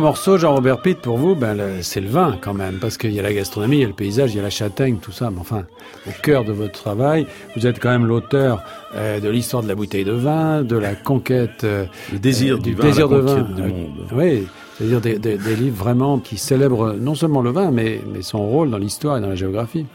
[0.00, 3.18] gros morceau, Jean-Robert Pitt, pour vous, ben, c'est le vin quand même, parce qu'il y
[3.18, 5.30] a la gastronomie, il y a le paysage, il y a la châtaigne, tout ça.
[5.30, 5.64] Mais enfin,
[6.06, 8.62] au cœur de votre travail, vous êtes quand même l'auteur
[8.96, 12.58] euh, de l'histoire de la bouteille de vin, de la conquête euh, Le désir euh,
[12.58, 13.40] du, du vin, désir la de vin.
[13.42, 13.88] du monde.
[14.12, 14.46] Oui,
[14.78, 18.46] c'est-à-dire des, des- des livres vraiment qui célèbrent non seulement le vin, mais, mais son
[18.48, 19.86] rôle dans l'histoire et dans la géographie.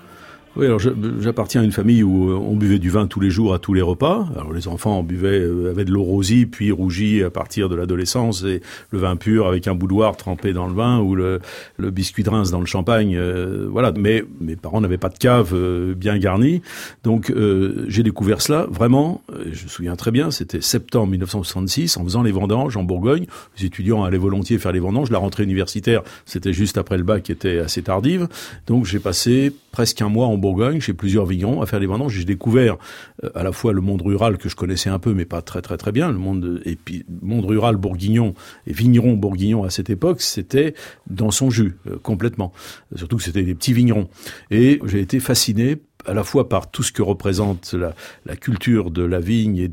[0.57, 0.79] Oui, alors
[1.19, 3.73] j'appartiens à une famille où euh, on buvait du vin tous les jours à tous
[3.73, 4.25] les repas.
[4.37, 8.45] Alors les enfants buvaient euh, avaient de l'eau rosie, puis rougi à partir de l'adolescence,
[8.45, 11.41] et le vin pur avec un boudoir trempé dans le vin ou le,
[11.75, 13.17] le biscuit de Reims dans le champagne.
[13.17, 13.91] euh, voilà.
[13.97, 16.61] Mais mes parents n'avaient pas de cave euh, bien garnie,
[17.03, 19.21] donc euh, j'ai découvert cela vraiment.
[19.33, 20.31] euh, je me souviens très bien.
[20.31, 23.25] C'était septembre 1966, en faisant les vendanges en Bourgogne.
[23.59, 25.11] Les étudiants allaient volontiers faire les vendanges.
[25.11, 28.29] La rentrée universitaire, c'était juste après le bac, qui était assez tardive.
[28.67, 32.13] Donc j'ai passé presque un mois en Bourgogne, chez plusieurs vignerons, à faire des vendanges.
[32.17, 32.77] J'ai découvert
[33.25, 35.61] euh, à la fois le monde rural que je connaissais un peu, mais pas très
[35.61, 38.35] très très bien, le monde de- et puis monde rural bourguignon
[38.67, 40.75] et vigneron bourguignon à cette époque, c'était
[41.07, 42.53] dans son jus euh, complètement.
[42.95, 44.07] Surtout que c'était des petits vignerons.
[44.49, 47.93] Et j'ai été fasciné à la fois par tout ce que représente la,
[48.25, 49.69] la culture de la vigne et,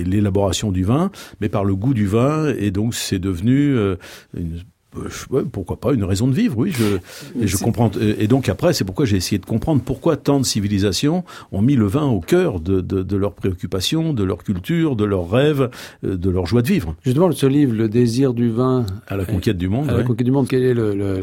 [0.00, 1.10] et l'élaboration du vin,
[1.42, 2.48] mais par le goût du vin.
[2.58, 3.96] Et donc c'est devenu euh,
[4.34, 4.60] une euh,
[5.30, 6.72] ouais, pourquoi pas une raison de vivre, oui.
[6.72, 7.90] Je, et je comprends.
[8.18, 11.76] Et donc après, c'est pourquoi j'ai essayé de comprendre pourquoi tant de civilisations ont mis
[11.76, 15.70] le vin au cœur de, de, de leurs préoccupations, de leur culture, de leurs rêves,
[16.04, 16.94] euh, de leur joie de vivre.
[17.04, 19.88] Justement, ce livre, Le désir du vin À la conquête du monde.
[19.90, 21.20] à la conquête du monde, quel est le...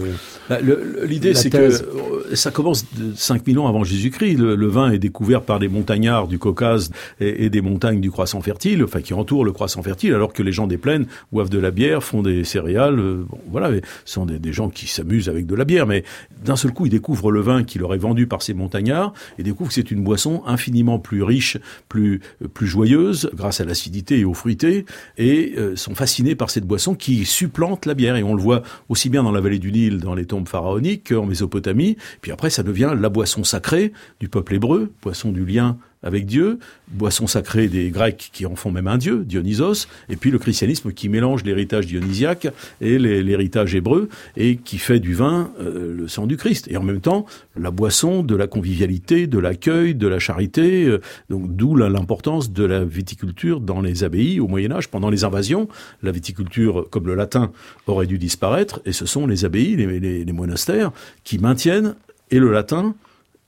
[0.50, 0.58] Bah,
[1.06, 4.36] L'idée, c'est que euh, ça commence de 5000 ans avant Jésus-Christ.
[4.38, 8.12] Le, le vin est découvert par des montagnards du Caucase et, et des montagnes du
[8.12, 11.50] croissant fertile, enfin qui entourent le croissant fertile, alors que les gens des plaines boivent
[11.50, 13.00] de la bière, font des céréales.
[13.00, 16.04] euh, Bon, voilà, ce sont des, gens qui s'amusent avec de la bière, mais
[16.44, 19.44] d'un seul coup, ils découvrent le vin qui leur est vendu par ces montagnards et
[19.44, 22.22] découvrent que c'est une boisson infiniment plus riche, plus
[22.54, 24.86] plus joyeuse, grâce à l'acidité et aux fruités,
[25.18, 28.16] et euh, sont fascinés par cette boisson qui supplante la bière.
[28.16, 31.10] Et on le voit aussi bien dans la vallée du Nil, dans les tombes pharaoniques,
[31.10, 31.98] qu'en Mésopotamie.
[32.22, 36.60] Puis après, ça devient la boisson sacrée du peuple hébreu, boisson du lien avec Dieu,
[36.88, 40.92] boisson sacrée des Grecs qui en font même un dieu, Dionysos, et puis le christianisme
[40.92, 42.48] qui mélange l'héritage dionysiaque
[42.82, 46.68] et l'héritage hébreu et qui fait du vin euh, le sang du Christ.
[46.72, 51.00] Et en même temps, la boisson de la convivialité, de l'accueil, de la charité, euh,
[51.30, 54.88] d'où l'importance de la viticulture dans les abbayes au Moyen Âge.
[54.90, 55.68] Pendant les invasions,
[56.02, 57.52] la viticulture, comme le latin,
[57.88, 60.92] aurait dû disparaître, et ce sont les abbayes, les- les monastères,
[61.24, 61.96] qui maintiennent
[62.32, 62.96] et le latin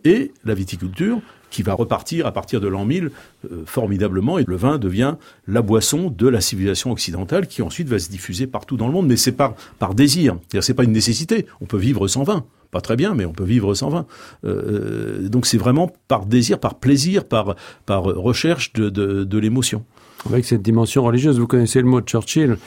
[0.05, 1.19] et la viticulture
[1.53, 3.11] qui va repartir à partir de l'an 1000
[3.51, 5.15] euh, formidablement et le vin devient
[5.47, 9.07] la boisson de la civilisation occidentale qui ensuite va se diffuser partout dans le monde.
[9.07, 11.45] Mais c'est par par désir c'est-à-dire c'est pas une nécessité.
[11.61, 12.43] On peut vivre sans vin.
[12.71, 14.07] Pas très bien mais on peut vivre sans vin.
[14.45, 19.85] Euh, donc c'est vraiment par désir par plaisir par par recherche de de, de l'émotion.
[20.25, 22.57] Avec cette dimension religieuse, vous connaissez le mot de Churchill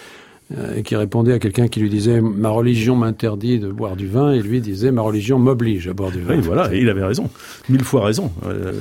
[0.56, 4.32] euh, qui répondait à quelqu'un qui lui disait ma religion m'interdit de boire du vin
[4.32, 6.34] et lui disait ma religion m'oblige à boire du vin.
[6.36, 7.28] Oui, voilà, et il avait raison,
[7.68, 8.30] mille fois raison.
[8.46, 8.72] Euh,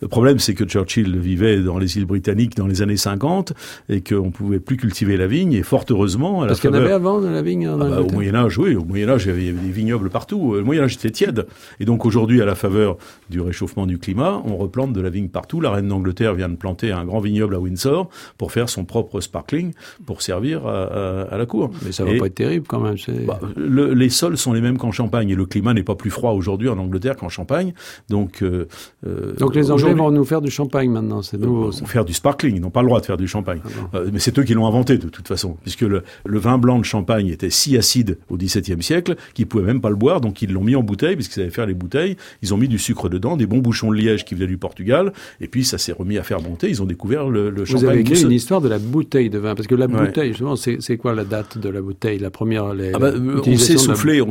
[0.00, 3.52] le problème, c'est que Churchill vivait dans les îles britanniques dans les années 50
[3.88, 5.52] et qu'on pouvait plus cultiver la vigne.
[5.54, 7.80] Et fort heureusement, à la Parce qu'il y en avait avant de la vigne en
[7.80, 9.60] Ah bah, au Moyen Âge, oui, au Moyen Âge, il y avait il y avait
[9.66, 10.54] des vignobles partout.
[10.54, 11.46] Le Moyen Âge était tiède,
[11.80, 12.96] et donc aujourd'hui, à la faveur
[13.30, 15.60] du réchauffement du climat, on replante de la vigne partout.
[15.60, 19.20] La reine d'Angleterre vient de planter un grand vignoble à Windsor pour faire son propre
[19.20, 19.72] sparkling
[20.06, 21.70] pour servir à, à- à la cour.
[21.84, 22.96] Mais ça va Et- pas être terrible quand même.
[23.26, 26.10] bah, le- les sols sont les mêmes qu'en Champagne et le climat n'est pas plus
[26.10, 27.72] froid aujourd'hui en Angleterre qu'en Champagne.
[28.08, 28.66] Donc, euh,
[29.06, 31.72] euh, Donc les Anglais vont nous faire du champagne maintenant, c'est nouveau.
[31.72, 31.80] ça.
[31.80, 33.60] vont faire du sparkling, ils n'ont pas le droit de faire du champagne.
[33.92, 33.96] Ah.
[33.98, 36.78] Euh, mais c'est eux qui l'ont inventé de toute façon, puisque le, le vin blanc
[36.78, 40.42] de Champagne était si acide au XVIIe siècle qu'ils pouvaient même pas le boire, donc
[40.42, 42.16] ils l'ont mis en bouteille, puisqu'ils savaient faire les bouteilles.
[42.42, 45.12] Ils ont mis du sucre dedans, des bons bouchons de liège qui venaient du Portugal,
[45.40, 46.68] et puis ça s'est remis à fermenter.
[46.68, 49.38] Ils ont découvert le, le Vous champagne avez écrit une histoire de la bouteille de
[49.38, 50.06] vin, parce que la Ouais.
[50.06, 53.40] bouteille, justement, c'est quoi la date de la bouteille La première les, Ah bah, euh,
[53.46, 54.30] on la- souffler, on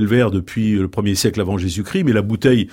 [0.00, 2.68] le verre depuis le premier siècle avant Jésus-Christ, mais la bouteille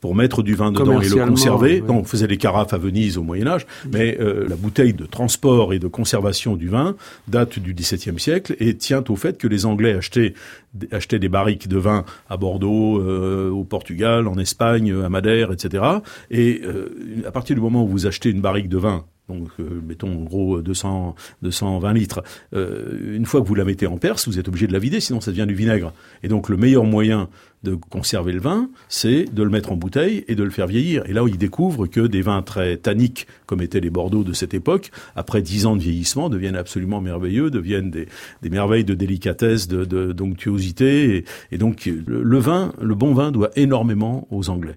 [0.00, 1.80] pour mettre du vin dedans et le conserver.
[1.82, 1.86] ouais.
[1.86, 5.04] Non, on faisait des carafes à Venise au Moyen Âge, mais euh, la bouteille de
[5.04, 6.96] transport et de conservation du vin
[7.28, 10.32] date du XVIIe siècle et tient au fait que les Anglais achetaient,
[10.90, 15.84] achetaient des barriques de vin à Bordeaux, euh, au Portugal, en Espagne, à Madère, etc.
[16.30, 16.88] Et euh,
[17.26, 20.24] à partir du moment où vous achetez une barrique de vin donc euh, mettons en
[20.24, 22.22] gros 200, 220 litres.
[22.54, 25.00] Euh, une fois que vous la mettez en Perse, vous êtes obligé de la vider,
[25.00, 25.92] sinon ça devient du vinaigre.
[26.22, 27.28] Et donc le meilleur moyen
[27.62, 31.04] de conserver le vin, c'est de le mettre en bouteille et de le faire vieillir.
[31.06, 34.54] Et là, ils découvrent que des vins très tanniques, comme étaient les Bordeaux de cette
[34.54, 38.08] époque, après dix ans de vieillissement, deviennent absolument merveilleux, deviennent des,
[38.40, 41.16] des merveilles de délicatesse, de, de d'onctuosité.
[41.16, 44.76] Et, et donc le, le vin, le bon vin, doit énormément aux Anglais.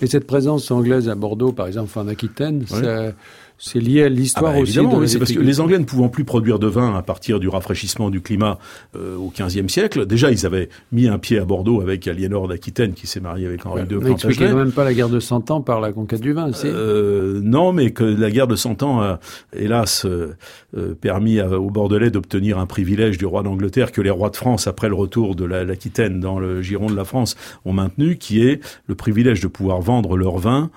[0.00, 3.12] Et cette présence anglaise à Bordeaux, par exemple, en Aquitaine, ça,
[3.58, 4.76] c'est lié à l'histoire ah bah, aussi.
[4.76, 7.48] De c'est parce que les Anglais ne pouvant plus produire de vin à partir du
[7.48, 8.58] rafraîchissement du climat
[8.94, 12.92] euh, au XVe siècle, déjà ils avaient mis un pied à Bordeaux avec Aliénor d'Aquitaine
[12.92, 14.50] qui s'est mariée avec Henri II Plantagenet.
[14.50, 17.72] quand même pas la guerre de Cent Ans par la conquête du vin, euh, Non,
[17.72, 19.20] mais que la guerre de Cent Ans a,
[19.54, 20.34] hélas, euh,
[20.76, 24.66] euh permis aux Bordelais d'obtenir un privilège du roi d'Angleterre que les rois de France,
[24.66, 28.60] après le retour de l'Aquitaine dans le giron de la France, ont maintenu, qui est
[28.86, 30.70] le privilège de pouvoir vendre leur vin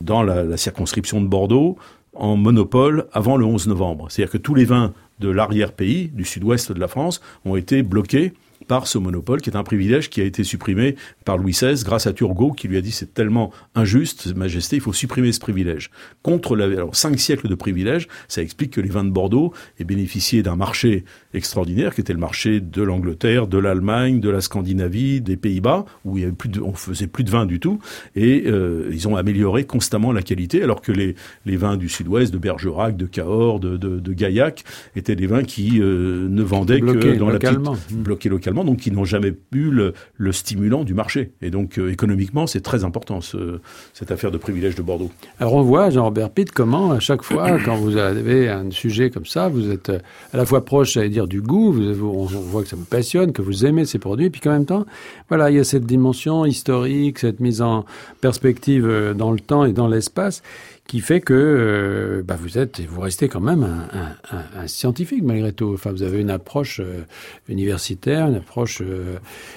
[0.00, 1.78] dans la, la circonscription de Bordeaux
[2.18, 4.06] en monopole avant le 11 novembre.
[4.10, 8.32] C'est-à-dire que tous les vins de l'arrière-pays, du sud-ouest de la France, ont été bloqués
[8.66, 12.06] par ce monopole, qui est un privilège qui a été supprimé par Louis XVI grâce
[12.06, 15.90] à Turgot, qui lui a dit c'est tellement injuste, Majesté, il faut supprimer ce privilège.
[16.22, 19.84] Contre la, alors cinq siècles de privilèges, ça explique que les vins de Bordeaux aient
[19.84, 25.20] bénéficié d'un marché extraordinaire, qui était le marché de l'Angleterre, de l'Allemagne, de la Scandinavie,
[25.20, 27.78] des Pays-Bas, où il y avait plus de, on faisait plus de vin du tout,
[28.14, 32.32] et euh, ils ont amélioré constamment la qualité, alors que les, les vins du Sud-Ouest,
[32.32, 36.80] de Bergerac, de Cahors, de, de, de Gaillac, étaient des vins qui euh, ne vendaient
[36.80, 37.72] que dans localement.
[37.72, 41.32] la petite, bloqués localement donc qui n'ont jamais eu le, stimulant du marché.
[41.42, 45.10] Et donc euh, économiquement, c'est très important cette affaire de privilège de Bordeaux.
[45.40, 49.26] Alors on voit, Jean-Robert Pitt, comment à chaque fois, quand vous avez un sujet comme
[49.26, 49.98] ça, vous êtes euh,
[50.32, 53.32] à la fois proche, j'allais dire, du goût, vous, on voit que ça vous passionne,
[53.32, 54.86] que vous aimez ces produits, puis qu'en même temps,
[55.28, 57.84] voilà, il y a cette dimension historique, cette mise en
[58.20, 60.42] perspective euh, dans le temps et dans l'espace
[60.86, 65.22] qui fait que euh, bah vous êtes, vous restez quand même un, un, un, scientifique
[65.22, 65.72] malgré tout.
[65.74, 67.02] Enfin, vous avez une approche euh,
[67.48, 68.82] universitaire, une approche.
[68.82, 69.16] Euh,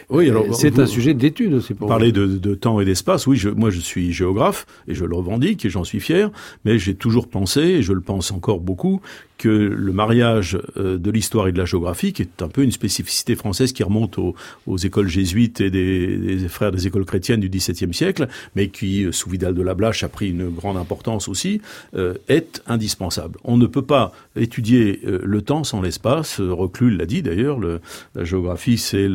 [0.10, 1.88] oui, alors c'est un sujet d'étude aussi pour.
[1.88, 3.38] Parler de, de, temps et d'espace, oui.
[3.38, 6.32] Je, moi, je suis géographe et je le revendique et j'en suis fier.
[6.66, 9.02] Mais j'ai toujours pensé, et je le pense encore beaucoup,
[9.38, 13.36] que le mariage de l'histoire et de la géographie, qui est un peu une spécificité
[13.36, 14.36] française qui remonte aux,
[14.68, 19.08] aux écoles jésuites et des, des, frères des écoles chrétiennes du XVIIe siècle, mais qui,
[19.12, 21.62] sous Vidal de la Blache, a pris une grande importance aussi,
[21.96, 23.38] euh, est indispensable.
[23.44, 26.40] On ne peut pas étudier le temps sans l'espace.
[26.40, 29.10] Reclus l'a dit d'ailleurs, la géographie c'est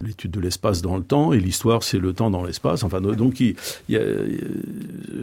[0.00, 2.82] l'étude de l'espace dans le temps et l'histoire c'est le temps dans l'espace.
[2.82, 3.42] Enfin, donc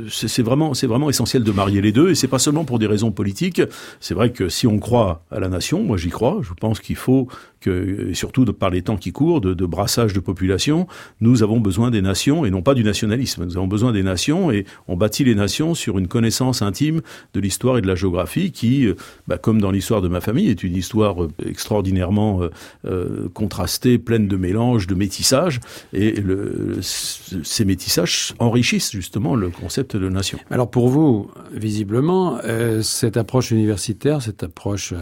[0.10, 3.12] c'est vraiment, vraiment essentiel de marier les deux et c'est pas seulement pour des raisons
[3.12, 3.62] politiques.
[4.00, 6.96] C'est vrai que si on croit à la nation, moi j'y crois, je pense qu'il
[6.96, 7.28] faut
[7.64, 10.88] que, surtout par les temps qui courent, de, de, brassage de population,
[11.22, 13.46] nous avons besoin des nations et non pas du nationalisme.
[13.46, 16.23] Nous avons besoin des nations et on bâtit les nations sur une connaissance
[16.62, 17.02] intime
[17.34, 18.96] de l'histoire et de la géographie qui, euh,
[19.28, 22.50] bah, comme dans l'histoire de ma famille, est une histoire euh, extraordinairement euh,
[22.86, 25.60] euh, contrastée, pleine de mélanges, de métissage.
[25.94, 30.40] Et le, ces métissages enrichissent justement le concept de nation.
[30.50, 34.94] Alors pour vous, visiblement, euh, cette approche universitaire, cette approche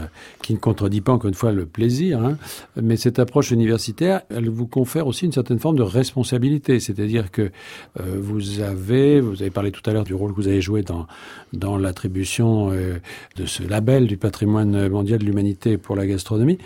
[0.42, 2.38] qui ne contredit pas encore une fois le plaisir, hein,
[2.82, 6.80] mais cette approche universitaire, elle vous confère aussi une certaine forme de responsabilité.
[6.80, 7.52] C'est-à-dire que
[8.00, 10.82] euh, vous avez, vous avez parlé tout à l'heure du rôle que vous avez joué
[10.82, 11.08] dans,
[11.54, 13.00] dans l'attribution euh,
[13.36, 16.58] de ce label du patrimoine mondial de l'humanité pour la gastronomie.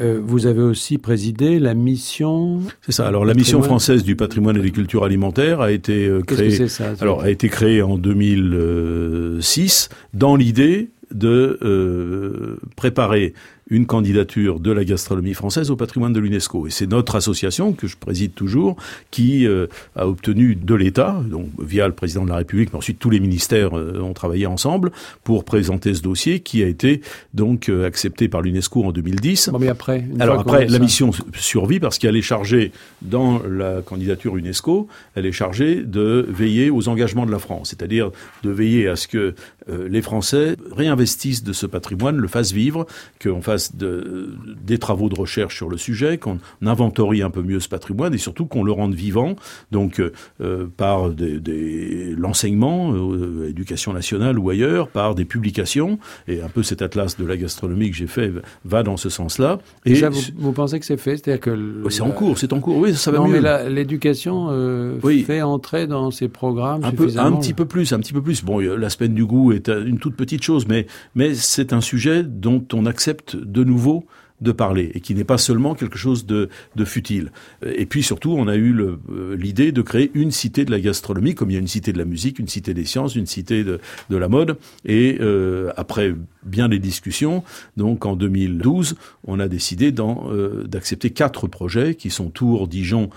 [0.00, 2.60] Euh, vous avez aussi présidé la mission.
[2.82, 3.06] C'est ça.
[3.08, 6.56] Alors la mission française du patrimoine et des cultures alimentaires a été euh, créée.
[6.56, 13.34] Que ça, alors a été créée en 2006 dans l'idée de euh, préparer
[13.70, 16.66] une candidature de la gastronomie française au patrimoine de l'UNESCO.
[16.66, 18.76] Et c'est notre association, que je préside toujours,
[19.10, 22.98] qui euh, a obtenu de l'État, donc via le président de la République, mais ensuite
[22.98, 24.90] tous les ministères euh, ont travaillé ensemble
[25.24, 27.02] pour présenter ce dossier qui a été
[27.34, 29.50] donc euh, accepté par l'UNESCO en 2010.
[29.50, 34.36] Bon, mais après, Alors après, la mission survit parce qu'elle est chargée, dans la candidature
[34.36, 38.10] UNESCO, elle est chargée de veiller aux engagements de la France, c'est-à-dire
[38.42, 39.34] de veiller à ce que
[39.68, 42.86] les Français réinvestissent de ce patrimoine, le fassent vivre,
[43.22, 47.60] qu'on fasse de, des travaux de recherche sur le sujet, qu'on inventorie un peu mieux
[47.60, 49.36] ce patrimoine et surtout qu'on le rende vivant,
[49.70, 55.98] donc euh, euh par des, des l'enseignement, euh, éducation nationale ou ailleurs, par des publications.
[56.26, 58.32] Et un peu cet atlas de la gastronomie que j'ai fait
[58.64, 59.58] va dans ce sens-là.
[59.84, 62.60] Et Déjà, vous, vous, pensez que c'est fait C'est-à-dire que c'est en cours, c'est en
[62.60, 62.76] cours.
[62.76, 63.40] Oui, ça va non, mieux.
[63.40, 65.22] mais l'éducation euh, oui.
[65.22, 68.44] fait entrer dans ces programmes un peu, un petit peu plus, un petit peu plus.
[68.44, 72.22] Bon, la semaine du goût est une toute petite chose, mais mais c'est un sujet
[72.22, 74.04] dont on accepte de nouveau
[74.40, 76.48] de parler et qui n'est pas seulement quelque chose de,
[76.84, 77.32] futile.
[77.64, 81.34] Et puis surtout, on a eu euh, l'idée de créer une cité de la gastronomie,
[81.34, 83.64] comme il y a une cité de la musique, une cité des sciences, une cité
[83.64, 83.80] de,
[84.10, 84.56] la mode.
[84.84, 87.42] Et euh, après bien des discussions,
[87.76, 88.94] donc en 2012,
[89.26, 93.10] on a décidé euh, d'accepter quatre projets qui sont Tours, Dijon,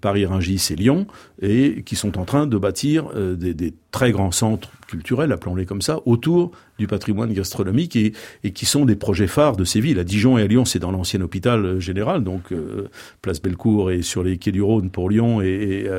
[0.00, 1.06] Paris, Rungis et Lyon,
[1.40, 6.00] et qui sont en train de bâtir des, très grands centres culturels, appelons-les comme ça,
[6.06, 8.12] autour du patrimoine gastronomique et,
[8.52, 9.98] qui sont des projets phares de ces villes.
[9.98, 12.88] À Dijon et à Lyon, c'est dans l'ancien hôpital euh, général, donc euh,
[13.22, 15.90] place Bellecour et sur les quais du Rhône pour Lyon et, et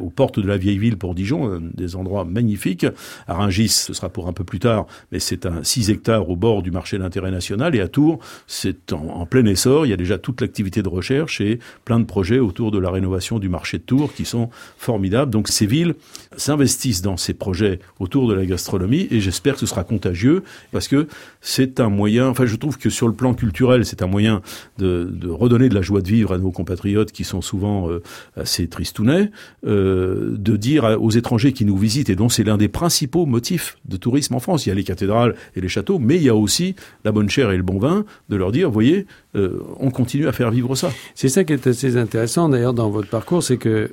[0.00, 2.86] aux portes de la vieille ville pour Dijon, des endroits magnifiques.
[3.26, 6.36] À Rungis, ce sera pour un peu plus tard, mais c'est un 6 hectares au
[6.36, 7.74] bord du marché d'intérêt national.
[7.74, 9.86] Et à Tours, c'est en, en, plein essor.
[9.86, 12.90] Il y a déjà toute l'activité de recherche et plein de projets autour de la
[12.90, 15.30] rénovation du marché de Tours qui sont formidables.
[15.30, 15.94] Donc ces villes
[16.36, 20.88] s'investissent dans ces projets autour de la gastronomie et j'espère que ce sera contagieux parce
[20.88, 21.08] que
[21.40, 24.42] c'est un moyen, enfin je trouve que sur le plan culturel, c'est un moyen
[24.78, 28.02] de, redonner de la joie de vivre à nos compatriotes qui sont souvent euh,
[28.36, 29.30] assez tristounets,
[29.66, 33.76] euh, de dire aux étrangers qui nous visitent et dont c'est l'un des principaux motifs
[33.86, 36.28] de tourisme en France, il y a les cathédrales et les châteaux, mais il y
[36.28, 36.74] a aussi
[37.04, 40.32] la bonne chair et le bon vin, de leur dire, voyez, euh, on continue à
[40.32, 40.90] faire vivre ça.
[41.14, 43.90] C'est ça qui est assez intéressant d'ailleurs dans votre parcours, c'est que,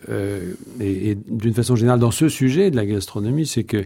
[0.80, 3.86] et d'une façon générale dans ce sujet de la gastronomie, c'est que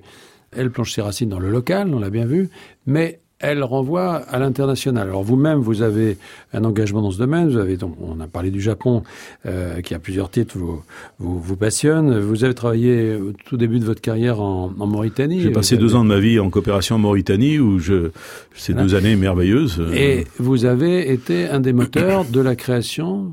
[0.55, 2.49] elle plonge ses racines dans le local, on l'a bien vu,
[2.85, 5.07] mais elle renvoie à l'international.
[5.07, 6.17] Alors vous-même, vous avez
[6.51, 7.49] un engagement dans ce domaine.
[7.49, 9.03] Vous avez donc, on a parlé du Japon,
[9.45, 10.81] euh, qui a plusieurs titres, vous,
[11.19, 12.19] vous, vous passionne.
[12.19, 15.39] Vous avez travaillé au tout début de votre carrière en, en Mauritanie.
[15.39, 18.09] J'ai passé deux ans de ma vie en coopération en Mauritanie, où je,
[18.55, 18.87] ces voilà.
[18.89, 19.81] deux années merveilleuses.
[19.93, 23.31] Et vous avez été un des moteurs de la création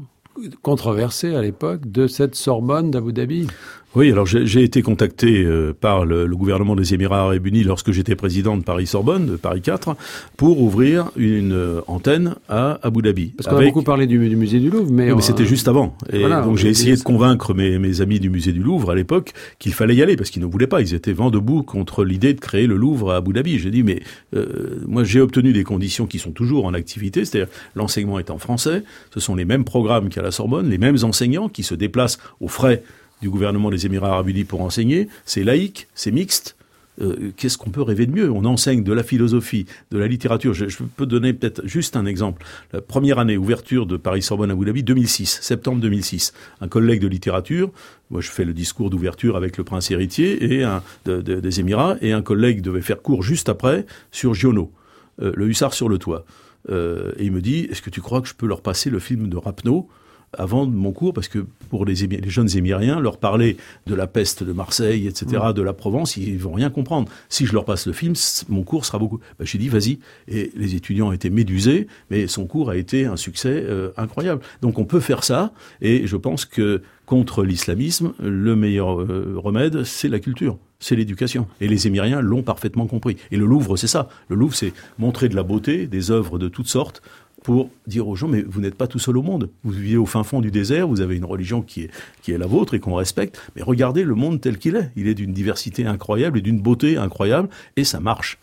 [0.62, 3.48] controversée à l'époque de cette Sorbonne d'Abu Dhabi.
[3.95, 7.93] Oui, alors j'ai été contacté euh, par le, le, gouvernement des Émirats arabes unis lorsque
[7.93, 9.97] j'étais président de Paris-Sorbonne, de Paris 4,
[10.37, 13.32] pour ouvrir une euh, antenne à Abu Dhabi.
[13.37, 13.68] Parce qu'on avec...
[13.68, 15.11] a beaucoup parlé du, du, musée du Louvre, mais...
[15.11, 15.97] Oui, mais c'était juste avant.
[16.12, 18.95] Et voilà, donc j'ai essayé de convaincre mes, mes, amis du musée du Louvre à
[18.95, 20.82] l'époque qu'il fallait y aller, parce qu'ils ne voulaient pas.
[20.82, 23.59] Ils étaient vent debout contre l'idée de créer le Louvre à Abu Dhabi.
[23.59, 24.03] J'ai dit, mais
[24.34, 28.37] euh, moi j'ai obtenu des conditions qui sont toujours en activité, c'est-à-dire l'enseignement est en
[28.37, 28.82] français,
[29.14, 32.49] ce sont les mêmes programmes qu'à la Sorbonne, les mêmes enseignants qui se déplacent aux
[32.49, 32.82] frais
[33.22, 36.56] du gouvernement des Émirats arabes unis pour enseigner, c'est laïque, c'est mixte.
[37.00, 38.30] Euh, Qu'est-ce qu'on peut rêver de mieux?
[38.30, 40.54] On enseigne de la philosophie, de la littérature.
[40.54, 42.44] Je, peux donner peut-être juste un exemple.
[42.72, 46.32] La première année, ouverture de Paris-Sorbonne à Abu Dhabi, 2006, septembre 2006.
[46.60, 47.70] Un collègue de littérature,
[48.10, 50.64] moi je fais le discours d'ouverture avec le prince héritier et
[51.04, 54.72] des Émirats, et un collègue devait faire cours juste après sur Giono,
[55.20, 56.24] euh, le hussard sur le toit.
[56.70, 58.98] Euh, et il me dit, est-ce que tu crois que je peux leur passer le
[58.98, 59.88] film de Rapneau?
[60.33, 63.57] Avant mon cours, parce que pour les, les, jeunes émiriens, leur parler
[63.87, 65.53] de la peste de Marseille, etc., mmh.
[65.53, 67.09] de la Provence, ils vont rien comprendre.
[67.29, 68.14] Si je leur passe le film,
[68.49, 69.20] mon cours sera beaucoup.
[69.39, 69.99] Ben, J'ai dit, vas-y.
[70.29, 74.43] Et les étudiants étaient médusés, mais son cours a été un succès euh, incroyable.
[74.62, 79.85] Donc on peut faire ça, et je pense que contre l'islamisme, le meilleur euh, remède,
[79.85, 81.47] c'est la culture c'est l'éducation.
[81.61, 83.16] Et les Émiriens l'ont parfaitement compris.
[83.31, 84.09] Et le Louvre, c'est ça.
[84.29, 87.03] Le Louvre, c'est montrer de la beauté, des œuvres de toutes sortes,
[87.47, 89.51] pour dire aux gens, mais vous n'êtes pas tout seul au monde.
[89.62, 91.90] Vous vivez au fin fond du désert, vous avez une religion qui est,
[92.20, 94.90] qui est la vôtre et qu'on respecte, mais regardez le monde tel qu'il est.
[94.97, 98.40] Il est d'une diversité incroyable et d'une beauté incroyable, et ça marche.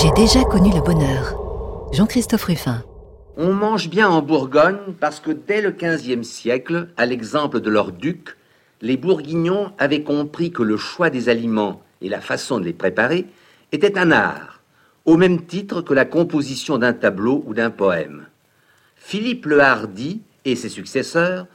[0.00, 1.36] J'ai déjà connu le bonheur.
[1.92, 2.82] Jean-Christophe Ruffin.
[3.36, 7.92] On mange bien en Bourgogne parce que dès le XVe siècle, à l'exemple de leur
[7.92, 8.38] duc,
[8.80, 13.26] les Bourguignons avaient compris que le choix des aliments et la façon de les préparer
[13.72, 14.61] était un art,
[15.04, 18.26] au même titre que la composition d'un tableau ou d'un poème.
[18.96, 21.46] Philippe le Hardi et ses successeurs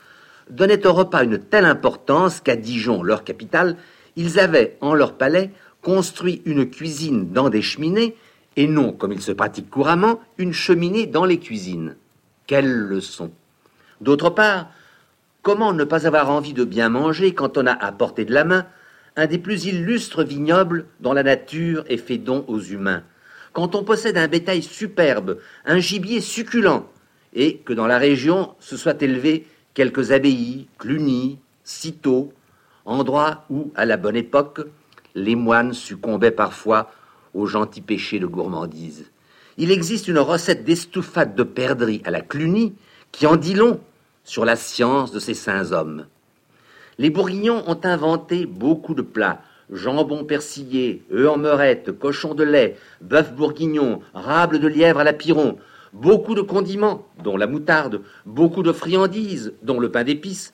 [0.50, 3.78] donnaient au repas une telle importance qu'à Dijon, leur capitale,
[4.16, 8.16] ils avaient, en leur palais, construit une cuisine dans des cheminées,
[8.56, 11.96] et non, comme il se pratique couramment, une cheminée dans les cuisines.
[12.48, 13.32] Quelle leçon
[14.02, 14.68] D'autre part,
[15.48, 18.44] Comment ne pas avoir envie de bien manger quand on a à portée de la
[18.44, 18.66] main
[19.16, 23.04] un des plus illustres vignobles dont la nature est fait don aux humains?
[23.58, 26.88] Quand on possède un bétail superbe, un gibier succulent,
[27.34, 32.32] et que dans la région se soient élevées quelques abbayes, Cluny, Cîteaux,
[32.86, 34.62] endroits où, à la bonne époque,
[35.16, 36.92] les moines succombaient parfois
[37.34, 39.10] aux gentils péchés de gourmandise.
[39.58, 42.76] Il existe une recette d'estouffade de perdrix à la Cluny
[43.12, 43.80] qui en dit long
[44.24, 46.06] sur la science de ces saints hommes.
[47.00, 49.42] Les Bourguignons ont inventé beaucoup de plats,
[49.72, 55.14] jambon persillé, œufs en meurette, cochon de lait, bœuf bourguignon, rable de lièvre à la
[55.14, 55.58] piron,
[55.94, 60.54] beaucoup de condiments, dont la moutarde, beaucoup de friandises, dont le pain d'épices.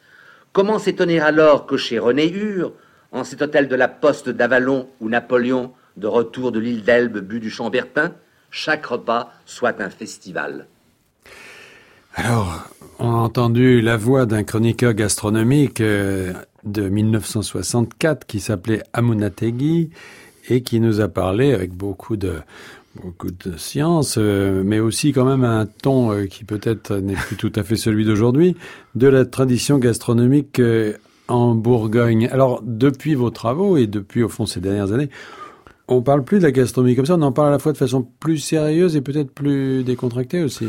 [0.51, 2.74] Comment s'étonner alors que chez René Hure,
[3.11, 7.39] en cet hôtel de la Poste d'Avalon ou Napoléon, de retour de l'île d'Elbe, but
[7.39, 8.14] du Chambertin,
[8.49, 10.68] chaque repas soit un festival
[12.16, 16.34] alors, on a entendu la voix d'un chroniqueur gastronomique euh,
[16.66, 19.89] de 1964 qui s'appelait Amunategui
[20.49, 22.36] et qui nous a parlé avec beaucoup de
[23.01, 27.38] beaucoup de science, euh, mais aussi quand même un ton euh, qui peut-être n'est plus
[27.38, 28.55] tout à fait celui d'aujourd'hui,
[28.93, 30.61] de la tradition gastronomique
[31.28, 32.30] en Bourgogne.
[32.32, 35.09] Alors, depuis vos travaux et depuis, au fond, ces dernières années,
[35.88, 37.78] On parle plus de la gastronomie comme ça, on en parle à la fois de
[37.78, 40.66] façon plus sérieuse et peut-être plus décontractée aussi.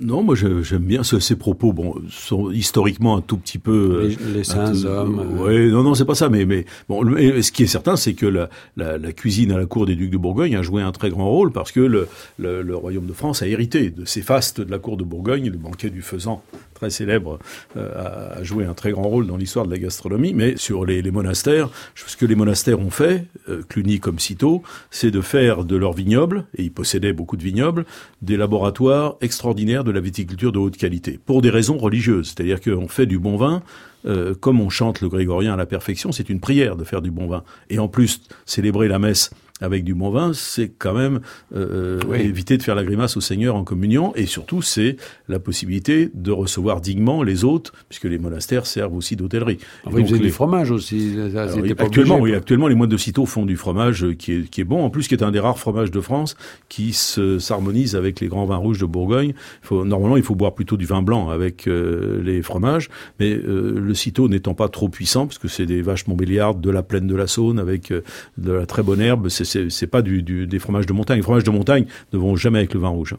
[0.00, 1.72] Non, moi j'aime bien ce, ces propos.
[1.72, 5.18] Bon, sont historiquement un tout petit peu les, les saints hommes.
[5.40, 6.28] Euh, oui, non, non, c'est pas ça.
[6.28, 9.58] Mais mais bon, le, ce qui est certain, c'est que la, la, la, cuisine à
[9.58, 12.06] la cour des ducs de Bourgogne a joué un très grand rôle parce que le,
[12.38, 15.50] le, le royaume de France a hérité de ces fastes de la cour de Bourgogne,
[15.50, 16.44] le banquet du faisan
[16.74, 17.40] très célèbre,
[17.76, 20.32] euh, a joué un très grand rôle dans l'histoire de la gastronomie.
[20.32, 24.62] Mais sur les, les monastères, ce que les monastères ont fait, euh, Cluny comme Cîteaux,
[24.92, 27.84] c'est de faire de leurs vignobles, et ils possédaient beaucoup de vignobles,
[28.22, 32.28] des laboratoires extraordinaires de la viticulture de haute qualité, pour des raisons religieuses.
[32.28, 33.62] C'est-à-dire qu'on fait du bon vin,
[34.06, 37.10] euh, comme on chante le grégorien à la perfection, c'est une prière de faire du
[37.10, 37.42] bon vin.
[37.70, 39.30] Et en plus, célébrer la messe
[39.60, 41.20] avec du bon vin, c'est quand même
[41.54, 42.20] euh, oui.
[42.20, 44.96] éviter de faire la grimace au Seigneur en communion, et surtout c'est
[45.28, 49.58] la possibilité de recevoir dignement les hôtes, puisque les monastères servent aussi d'hôtellerie.
[49.84, 50.18] Ah, vous les...
[50.18, 51.14] du fromage aussi.
[51.32, 54.50] Ça, Alors, oui, actuellement, oui, actuellement, les moines de Cîteaux font du fromage qui est,
[54.50, 56.36] qui est bon, en plus qui est un des rares fromages de France
[56.68, 59.30] qui s'harmonise avec les grands vins rouges de Bourgogne.
[59.62, 62.88] Il faut, normalement, il faut boire plutôt du vin blanc avec euh, les fromages,
[63.18, 66.70] mais euh, le Cîteau n'étant pas trop puissant, parce que c'est des vaches montbéliardes de
[66.70, 68.02] la plaine de la Saône avec euh,
[68.36, 71.16] de la très bonne herbe, c'est c'est pas du, du, des fromages de montagne.
[71.16, 73.14] Les fromages de montagne ne vont jamais avec le vin rouge.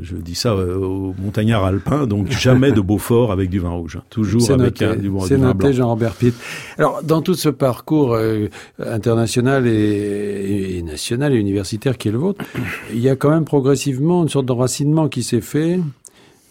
[0.00, 3.98] Je dis ça aux montagnards alpins, donc jamais de Beaufort avec du vin rouge.
[4.10, 5.72] Toujours avec noté, un, du, C'est du vin noté, blanc.
[5.72, 6.34] Jean-Robert Pitt.
[6.78, 12.18] Alors, dans tout ce parcours euh, international et, et, national et universitaire qui est le
[12.18, 12.44] vôtre,
[12.92, 15.78] il y a quand même progressivement une sorte d'enracinement qui s'est fait.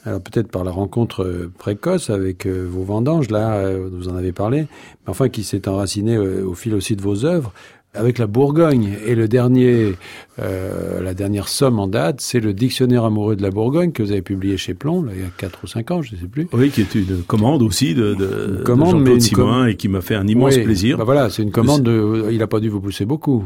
[0.06, 4.32] Alors peut-être par la rencontre précoce avec euh, vos vendanges, là, euh, vous en avez
[4.32, 4.68] parlé, mais
[5.08, 7.52] enfin qui s'est enraciné euh, au fil aussi de vos œuvres
[7.96, 8.94] avec la Bourgogne.
[9.06, 9.94] Et le dernier,
[10.40, 14.12] euh, la dernière somme en date, c'est le Dictionnaire amoureux de la Bourgogne que vous
[14.12, 16.28] avez publié chez Plomb, là, il y a 4 ou 5 ans, je ne sais
[16.28, 16.48] plus.
[16.54, 19.68] Oui, qui est une commande aussi de, de, commande, de Jean-Claude Simonin com...
[19.70, 20.98] et qui m'a fait un immense oui, plaisir.
[20.98, 23.46] Bah voilà, c'est une commande de, il n'a pas dû vous pousser beaucoup.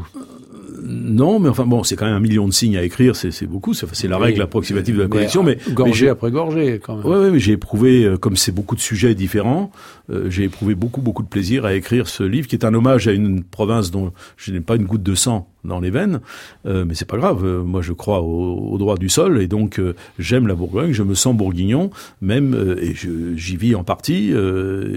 [0.82, 3.74] Non, mais enfin bon, c'est quand même un million de signes à écrire, c'est beaucoup,
[3.74, 5.42] c'est la règle oui, approximative de la collection.
[5.42, 7.06] Mais, gorgée mais après gorgée, quand même.
[7.06, 10.74] Oui, ouais, mais j'ai éprouvé, euh, comme c'est beaucoup de sujets différents, euh, j'ai éprouvé
[10.74, 13.90] beaucoup, beaucoup de plaisir à écrire ce livre, qui est un hommage à une province
[13.90, 16.20] dont je n'ai pas une goutte de sang dans les veines,
[16.66, 17.44] euh, mais c'est pas grave.
[17.44, 20.92] Euh, moi, je crois au, au, droit du sol et donc euh, j'aime la Bourgogne.
[20.92, 21.90] Je me sens bourguignon,
[22.20, 22.94] même euh, et
[23.36, 24.32] j'y vis en partie.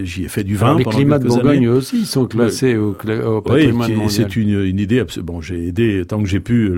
[0.04, 0.68] j'y ai fait du vin.
[0.68, 1.68] Alors, les pendant climats de Bourgogne années.
[1.68, 4.10] aussi sont classés au, au patrimoine oui.
[4.10, 5.04] C'est une, une idée.
[5.18, 6.74] Bon, j'ai aidé tant que j'ai pu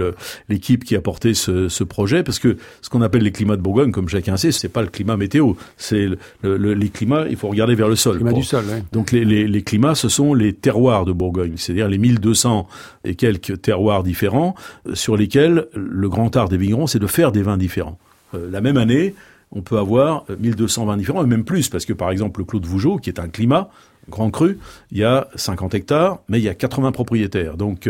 [0.49, 3.61] l'équipe qui a porté ce, ce, projet, parce que ce qu'on appelle les climats de
[3.61, 5.53] Bourgogne, comme chacun sait, c'est pas le climat météo.
[5.77, 6.17] C'est le,
[6.57, 7.25] le, les climats.
[7.29, 8.19] Il faut regarder vers le sol.
[8.25, 8.65] Le climat pour, du sol.
[8.91, 12.67] Donc les, les, les climats, ce sont les terroirs de Bourgogne, c'est-à-dire les 1200
[13.03, 14.55] et quelques terroirs différents
[14.93, 17.97] sur lesquels le grand art des vignerons, c'est de faire des vins différents.
[18.33, 19.15] Euh, la même année,
[19.51, 22.59] on peut avoir 1200 vins différents, et même plus, parce que par exemple le Clos
[22.59, 23.69] de Vougeot, qui est un climat
[24.09, 24.59] grand cru,
[24.91, 27.57] il y a 50 hectares, mais il y a 80 propriétaires.
[27.57, 27.89] Donc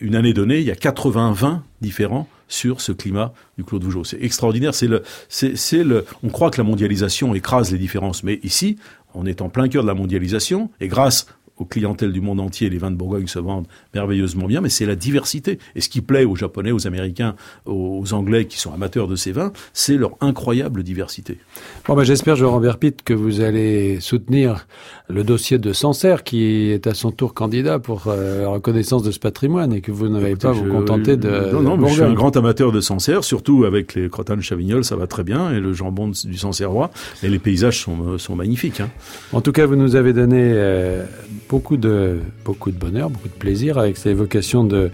[0.00, 3.84] une année donnée, il y a 80 vins différents sur ce climat du Clos de
[3.84, 4.04] Vougeot.
[4.04, 4.74] C'est extraordinaire.
[4.74, 8.76] C'est le, c'est, le, on croit que la mondialisation écrase les différences, mais ici,
[9.16, 11.26] on est en plein cœur de la mondialisation, et grâce
[11.58, 14.86] aux clientèles du monde entier, les vins de Bourgogne se vendent merveilleusement bien, mais c'est
[14.86, 15.58] la diversité.
[15.74, 17.34] Et ce qui plaît aux Japonais, aux Américains,
[17.64, 21.38] aux Anglais qui sont amateurs de ces vins, c'est leur incroyable diversité.
[21.86, 24.66] Bon, ben, j'espère, Jean-Robert Pitt, que vous allez soutenir
[25.08, 29.10] le dossier de Sancerre, qui est à son tour candidat pour euh, la reconnaissance de
[29.10, 31.52] ce patrimoine, et que vous n'allez pas je, vous contenter de.
[31.52, 34.36] Non, non, de mais je suis un grand amateur de Sancerre, surtout avec les crottins
[34.36, 36.90] de Chavignol, ça va très bien, et le jambon du Sancerrois,
[37.22, 38.80] et les paysages sont, sont magnifiques.
[38.80, 38.90] Hein.
[39.32, 41.04] En tout cas, vous nous avez donné euh,
[41.48, 44.90] beaucoup de, beaucoup de bonheur, beaucoup de plaisir avec cette évocation de,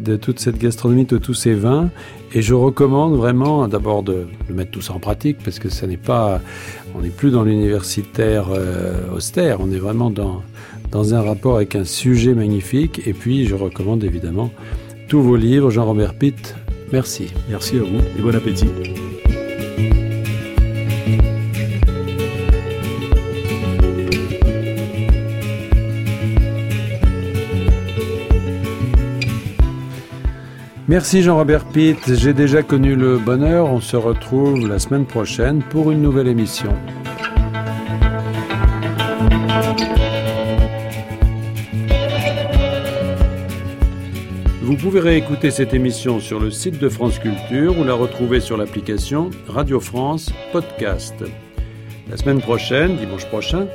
[0.00, 1.90] de toute cette gastronomie, de tous ces vins.
[2.32, 5.96] Et je recommande vraiment d'abord de, mettre tout ça en pratique parce que ça n'est
[5.96, 6.40] pas,
[6.94, 10.42] on n'est plus dans l'universitaire euh, austère, on est vraiment dans,
[10.90, 13.06] dans un rapport avec un sujet magnifique.
[13.06, 14.50] Et puis, je recommande évidemment
[15.08, 15.70] tous vos livres.
[15.70, 16.54] Jean-Robert Pitt,
[16.92, 17.32] merci.
[17.48, 18.66] Merci à vous et bon appétit.
[30.86, 35.90] Merci Jean-Robert Pitt, j'ai déjà connu le bonheur, on se retrouve la semaine prochaine pour
[35.90, 36.68] une nouvelle émission.
[44.60, 48.58] Vous pouvez réécouter cette émission sur le site de France Culture ou la retrouver sur
[48.58, 51.14] l'application Radio France Podcast.
[52.10, 53.68] La semaine prochaine, dimanche prochain,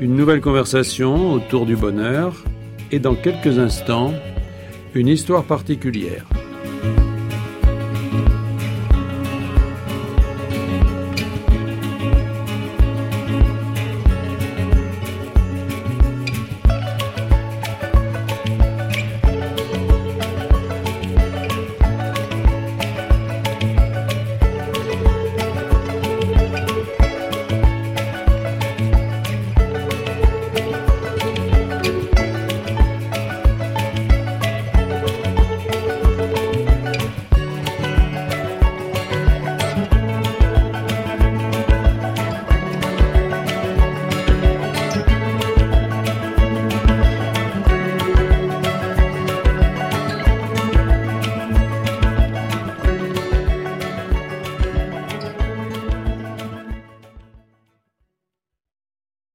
[0.00, 2.42] une nouvelle conversation autour du bonheur
[2.92, 4.14] et dans quelques instants,
[4.94, 6.26] une histoire particulière.
[6.82, 7.15] Bye.